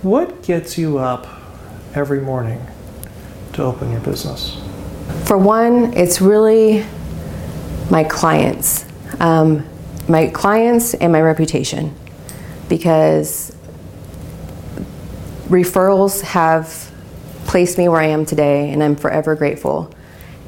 What 0.03 0.43
gets 0.43 0.77
you 0.77 0.99
up 0.99 1.27
every 1.95 2.21
morning 2.21 2.61
to 3.55 3.63
open 3.63 3.91
your 3.91 4.01
business? 4.01 4.61
For 5.25 5.39
one, 5.39 5.95
it's 5.95 6.21
really 6.21 6.85
my 7.91 8.05
clients, 8.05 8.85
um, 9.19 9.65
my 10.09 10.29
clients 10.29 10.95
and 10.95 11.13
my 11.13 11.21
reputation, 11.21 11.95
because 12.69 13.55
referrals 15.49 16.21
have 16.23 16.91
placed 17.47 17.79
me 17.79 17.89
where 17.89 18.01
I 18.01 18.07
am 18.07 18.25
today, 18.25 18.71
and 18.73 18.83
I'm 18.83 18.97
forever 18.97 19.35
grateful. 19.35 19.93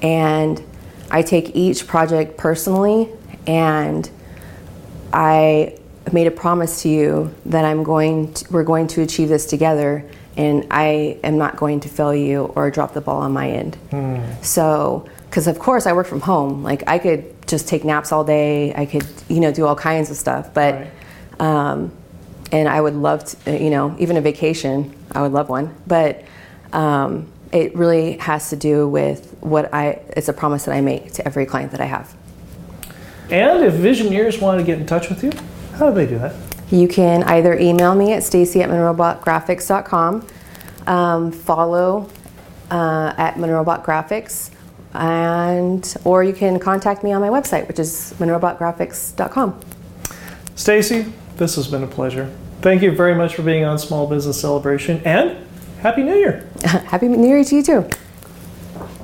And 0.02 0.62
I 1.10 1.22
take 1.22 1.54
each 1.54 1.86
project 1.86 2.36
personally, 2.36 3.10
and 3.46 4.08
I 5.12 5.78
made 6.12 6.26
a 6.26 6.30
promise 6.30 6.82
to 6.82 6.88
you 6.88 7.34
that 7.46 7.64
I'm 7.64 7.82
going 7.82 8.32
to, 8.34 8.52
we're 8.52 8.64
going 8.64 8.86
to 8.88 9.02
achieve 9.02 9.28
this 9.28 9.46
together 9.46 10.08
and 10.36 10.66
I 10.70 11.18
am 11.24 11.38
not 11.38 11.56
going 11.56 11.80
to 11.80 11.88
fail 11.88 12.14
you 12.14 12.52
or 12.54 12.70
drop 12.70 12.92
the 12.92 13.00
ball 13.00 13.22
on 13.22 13.32
my 13.32 13.50
end. 13.50 13.76
Hmm. 13.90 14.20
So, 14.42 15.08
because 15.30 15.46
of 15.46 15.58
course 15.58 15.86
I 15.86 15.92
work 15.92 16.06
from 16.06 16.20
home, 16.20 16.62
like 16.62 16.84
I 16.86 16.98
could 16.98 17.34
just 17.46 17.68
take 17.68 17.84
naps 17.84 18.12
all 18.12 18.24
day, 18.24 18.74
I 18.74 18.86
could, 18.86 19.06
you 19.28 19.40
know, 19.40 19.52
do 19.52 19.66
all 19.66 19.76
kinds 19.76 20.10
of 20.10 20.16
stuff, 20.16 20.52
but, 20.52 20.74
Right. 20.74 20.90
um, 21.40 21.92
and 22.52 22.68
I 22.68 22.80
would 22.80 22.94
love 22.94 23.24
to, 23.44 23.58
you 23.62 23.70
know, 23.70 23.94
even 23.98 24.16
a 24.16 24.20
vacation, 24.20 24.94
I 25.12 25.22
would 25.22 25.32
love 25.32 25.48
one, 25.48 25.74
but 25.86 26.22
um, 26.72 27.26
it 27.52 27.74
really 27.76 28.18
has 28.18 28.50
to 28.50 28.56
do 28.56 28.88
with 28.88 29.36
what 29.40 29.72
I, 29.72 30.00
it's 30.16 30.28
a 30.28 30.32
promise 30.32 30.64
that 30.64 30.74
I 30.74 30.80
make 30.80 31.12
to 31.14 31.26
every 31.26 31.46
client 31.46 31.72
that 31.72 31.80
I 31.80 31.86
have. 31.86 32.14
And 33.30 33.64
if 33.64 33.74
Visioneers 33.74 34.40
wanted 34.40 34.58
to 34.58 34.64
get 34.64 34.78
in 34.78 34.86
touch 34.86 35.08
with 35.08 35.24
you, 35.24 35.32
how 35.76 35.90
do 35.90 35.94
they 35.94 36.06
do 36.06 36.18
that? 36.18 36.34
You 36.70 36.88
can 36.88 37.22
either 37.24 37.56
email 37.58 37.94
me 37.94 38.12
at 38.12 38.22
stacey 38.22 38.62
at 38.62 38.70
monroebotgraphics.com, 38.70 40.26
um, 40.86 41.32
follow 41.32 42.08
uh, 42.70 43.14
at 43.16 43.34
Monroebot 43.36 43.84
Graphics, 43.84 44.50
and 44.96 45.96
or 46.04 46.24
you 46.24 46.32
can 46.32 46.58
contact 46.58 47.04
me 47.04 47.12
on 47.12 47.20
my 47.20 47.28
website, 47.28 47.68
which 47.68 47.78
is 47.78 48.14
monroebotgraphics.com. 48.18 49.60
Stacey, 50.54 51.12
this 51.36 51.56
has 51.56 51.68
been 51.68 51.82
a 51.82 51.86
pleasure. 51.86 52.32
Thank 52.62 52.82
you 52.82 52.90
very 52.90 53.14
much 53.14 53.34
for 53.34 53.42
being 53.42 53.64
on 53.64 53.78
Small 53.78 54.06
Business 54.06 54.40
Celebration 54.40 55.00
and 55.04 55.36
Happy 55.80 56.02
New 56.02 56.14
Year. 56.14 56.48
Happy 56.64 57.08
New 57.08 57.28
Year 57.28 57.44
to 57.44 57.56
you 57.56 57.62
too. 57.62 57.88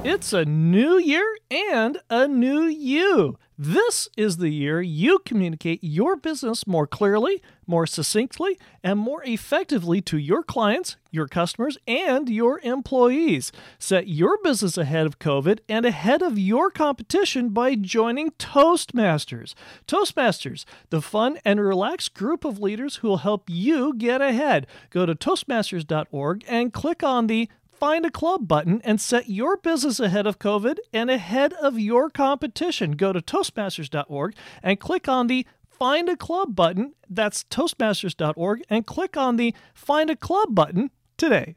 It's 0.05 0.33
a 0.33 0.45
new 0.45 0.99
year 0.99 1.37
and 1.49 1.99
a 2.11 2.27
new 2.27 2.63
you. 2.63 3.39
This 3.57 4.09
is 4.17 4.39
the 4.39 4.49
year 4.49 4.83
you 4.83 5.21
communicate 5.21 5.79
your 5.85 6.17
business 6.17 6.67
more 6.67 6.89
clearly, 6.89 7.41
more 7.69 7.87
succinctly, 7.87 8.59
and 8.83 8.99
more 8.99 9.23
effectively 9.23 10.01
to 10.01 10.19
your 10.19 10.43
clients, 10.43 10.97
your 11.13 11.29
customers, 11.29 11.79
and 11.87 12.29
your 12.29 12.59
employees. 12.65 13.53
Set 13.79 14.09
your 14.09 14.39
business 14.43 14.77
ahead 14.77 15.07
of 15.07 15.21
COVID 15.21 15.61
and 15.69 15.87
ahead 15.87 16.21
of 16.21 16.37
your 16.37 16.73
competition 16.73 17.51
by 17.51 17.77
joining 17.77 18.33
Toastmasters. 18.33 19.55
Toastmasters, 19.87 20.65
the 20.91 21.01
fun 21.01 21.39
and 21.45 21.61
relaxed 21.61 22.15
group 22.15 22.45
of 22.45 22.59
leaders 22.59 22.97
who 22.97 23.09
will 23.09 23.19
help 23.19 23.45
you 23.49 23.95
get 23.95 24.21
ahead. 24.21 24.67
Go 24.91 25.07
to 25.07 25.15
Toastmasters.org 25.15 26.45
and 26.49 26.73
click 26.73 27.05
on 27.05 27.29
the 27.29 27.49
Find 27.83 28.07
a 28.07 28.13
Club 28.13 28.47
button 28.47 28.81
and 28.85 29.01
set 29.01 29.29
your 29.29 29.57
business 29.57 29.99
ahead 29.99 30.25
of 30.25 30.39
COVID 30.39 30.77
and 30.93 31.11
ahead 31.11 31.53
of 31.55 31.81
your 31.81 32.11
competition. 32.11 32.93
Go 32.93 33.13
to 33.13 33.21
Toastmasters.org 33.21 34.37
and 34.63 34.79
click 34.79 35.09
on 35.09 35.27
the 35.27 35.45
Find 35.69 36.09
a 36.09 36.17
Club 36.17 36.55
button. 36.55 36.95
That's 37.11 37.43
Toastmasters.org 37.43 38.63
and 38.71 38.87
click 38.87 39.17
on 39.17 39.37
the 39.37 39.53
Find 39.75 40.11
a 40.11 40.15
Club 40.15 40.55
button 40.55 40.93
today. 41.17 41.57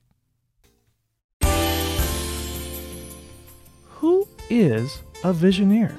Who 3.84 4.28
is 4.50 5.04
a 5.24 5.32
visioneer? 5.32 5.96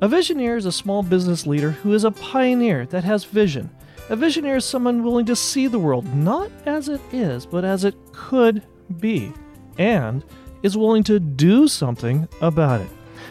A 0.00 0.08
visioneer 0.08 0.56
is 0.56 0.64
a 0.64 0.72
small 0.72 1.02
business 1.02 1.46
leader 1.46 1.72
who 1.72 1.92
is 1.92 2.04
a 2.04 2.10
pioneer 2.10 2.86
that 2.86 3.04
has 3.04 3.24
vision. 3.24 3.68
A 4.08 4.16
visioneer 4.16 4.56
is 4.56 4.64
someone 4.64 5.04
willing 5.04 5.26
to 5.26 5.36
see 5.36 5.66
the 5.66 5.78
world 5.78 6.06
not 6.14 6.50
as 6.64 6.88
it 6.88 7.02
is, 7.12 7.44
but 7.44 7.66
as 7.66 7.84
it 7.84 7.96
could 8.12 8.62
be, 8.98 9.32
and 9.78 10.24
is 10.62 10.76
willing 10.76 11.02
to 11.04 11.20
do 11.20 11.68
something 11.68 12.28
about 12.40 12.80
it. 12.80 12.88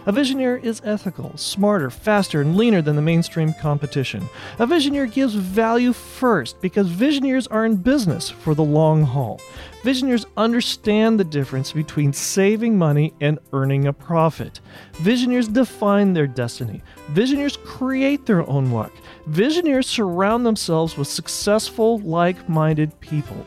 A 0.07 0.13
visioneer 0.13 0.63
is 0.63 0.81
ethical, 0.83 1.35
smarter, 1.35 1.89
faster, 1.89 2.41
and 2.41 2.55
leaner 2.55 2.81
than 2.81 2.95
the 2.95 3.01
mainstream 3.01 3.53
competition. 3.53 4.23
A 4.59 4.67
visioneer 4.67 5.11
gives 5.11 5.33
value 5.33 5.93
first 5.93 6.61
because 6.61 6.87
visioneers 6.89 7.47
are 7.49 7.65
in 7.65 7.77
business 7.77 8.29
for 8.29 8.53
the 8.53 8.63
long 8.63 9.03
haul. 9.03 9.41
Visioneers 9.81 10.25
understand 10.37 11.19
the 11.19 11.23
difference 11.23 11.71
between 11.71 12.13
saving 12.13 12.77
money 12.77 13.13
and 13.19 13.39
earning 13.51 13.87
a 13.87 13.93
profit. 13.93 14.59
Visioneers 14.93 15.51
define 15.51 16.13
their 16.13 16.27
destiny. 16.27 16.83
Visioneers 17.13 17.57
create 17.63 18.27
their 18.27 18.47
own 18.47 18.69
luck. 18.71 18.91
Visioneers 19.29 19.85
surround 19.85 20.45
themselves 20.45 20.97
with 20.97 21.07
successful, 21.07 21.97
like 21.99 22.47
minded 22.47 22.99
people. 22.99 23.43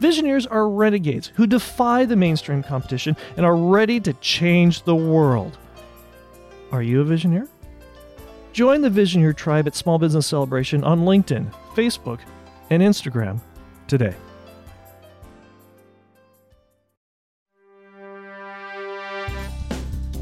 Visioneers 0.00 0.46
are 0.50 0.68
renegades 0.68 1.32
who 1.34 1.46
defy 1.46 2.04
the 2.04 2.14
mainstream 2.14 2.62
competition 2.62 3.16
and 3.36 3.44
are 3.44 3.56
ready 3.56 3.98
to 4.00 4.12
change 4.14 4.82
the 4.82 4.94
world. 4.94 5.58
Are 6.70 6.82
you 6.82 7.00
a 7.00 7.04
Visioneer? 7.04 7.48
Join 8.52 8.80
the 8.82 8.90
Visioneer 8.90 9.36
tribe 9.36 9.66
at 9.66 9.74
Small 9.74 9.98
Business 9.98 10.26
Celebration 10.26 10.84
on 10.84 11.00
LinkedIn, 11.00 11.52
Facebook, 11.74 12.20
and 12.70 12.82
Instagram 12.82 13.40
today. 13.88 14.14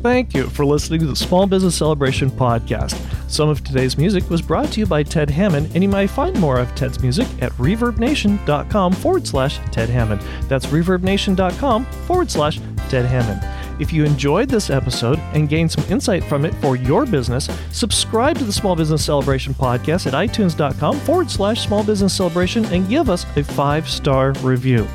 Thank 0.06 0.34
you 0.34 0.48
for 0.48 0.64
listening 0.64 1.00
to 1.00 1.06
the 1.06 1.16
Small 1.16 1.48
Business 1.48 1.74
Celebration 1.74 2.30
podcast. 2.30 2.94
Some 3.28 3.48
of 3.48 3.64
today's 3.64 3.98
music 3.98 4.30
was 4.30 4.40
brought 4.40 4.70
to 4.70 4.78
you 4.78 4.86
by 4.86 5.02
Ted 5.02 5.28
Hammond, 5.28 5.72
and 5.74 5.82
you 5.82 5.88
might 5.88 6.06
find 6.06 6.38
more 6.38 6.60
of 6.60 6.72
Ted's 6.76 7.02
music 7.02 7.26
at 7.42 7.50
reverbnation.com 7.54 8.92
forward 8.92 9.26
slash 9.26 9.58
Ted 9.72 9.88
Hammond. 9.88 10.20
That's 10.48 10.66
reverbnation.com 10.66 11.86
forward 11.86 12.30
slash 12.30 12.60
Ted 12.88 13.04
Hammond. 13.06 13.42
If 13.78 13.92
you 13.92 14.04
enjoyed 14.04 14.48
this 14.48 14.70
episode 14.70 15.18
and 15.34 15.48
gained 15.48 15.70
some 15.70 15.84
insight 15.90 16.24
from 16.24 16.44
it 16.44 16.54
for 16.56 16.76
your 16.76 17.04
business, 17.04 17.48
subscribe 17.72 18.38
to 18.38 18.44
the 18.44 18.52
Small 18.52 18.74
Business 18.74 19.04
Celebration 19.04 19.54
podcast 19.54 20.06
at 20.06 20.14
itunes.com 20.14 20.98
forward 21.00 21.30
slash 21.30 21.66
small 21.66 21.84
business 21.84 22.14
celebration 22.14 22.64
and 22.66 22.88
give 22.88 23.10
us 23.10 23.24
a 23.36 23.44
five 23.44 23.88
star 23.88 24.32
review. 24.42 24.86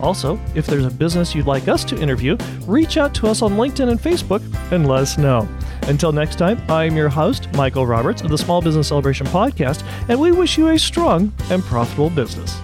Also, 0.00 0.38
if 0.54 0.66
there's 0.66 0.86
a 0.86 0.90
business 0.90 1.34
you'd 1.34 1.46
like 1.46 1.66
us 1.66 1.84
to 1.84 2.00
interview, 2.00 2.36
reach 2.66 2.96
out 2.96 3.14
to 3.14 3.26
us 3.26 3.42
on 3.42 3.52
LinkedIn 3.52 3.88
and 3.88 4.00
Facebook 4.00 4.42
and 4.72 4.86
let 4.86 5.00
us 5.00 5.18
know. 5.18 5.48
Until 5.82 6.12
next 6.12 6.36
time, 6.36 6.60
I'm 6.68 6.96
your 6.96 7.08
host, 7.08 7.52
Michael 7.54 7.86
Roberts 7.86 8.22
of 8.22 8.28
the 8.28 8.38
Small 8.38 8.60
Business 8.60 8.88
Celebration 8.88 9.26
Podcast, 9.28 9.84
and 10.08 10.20
we 10.20 10.32
wish 10.32 10.58
you 10.58 10.68
a 10.68 10.78
strong 10.78 11.32
and 11.50 11.62
profitable 11.62 12.10
business. 12.10 12.60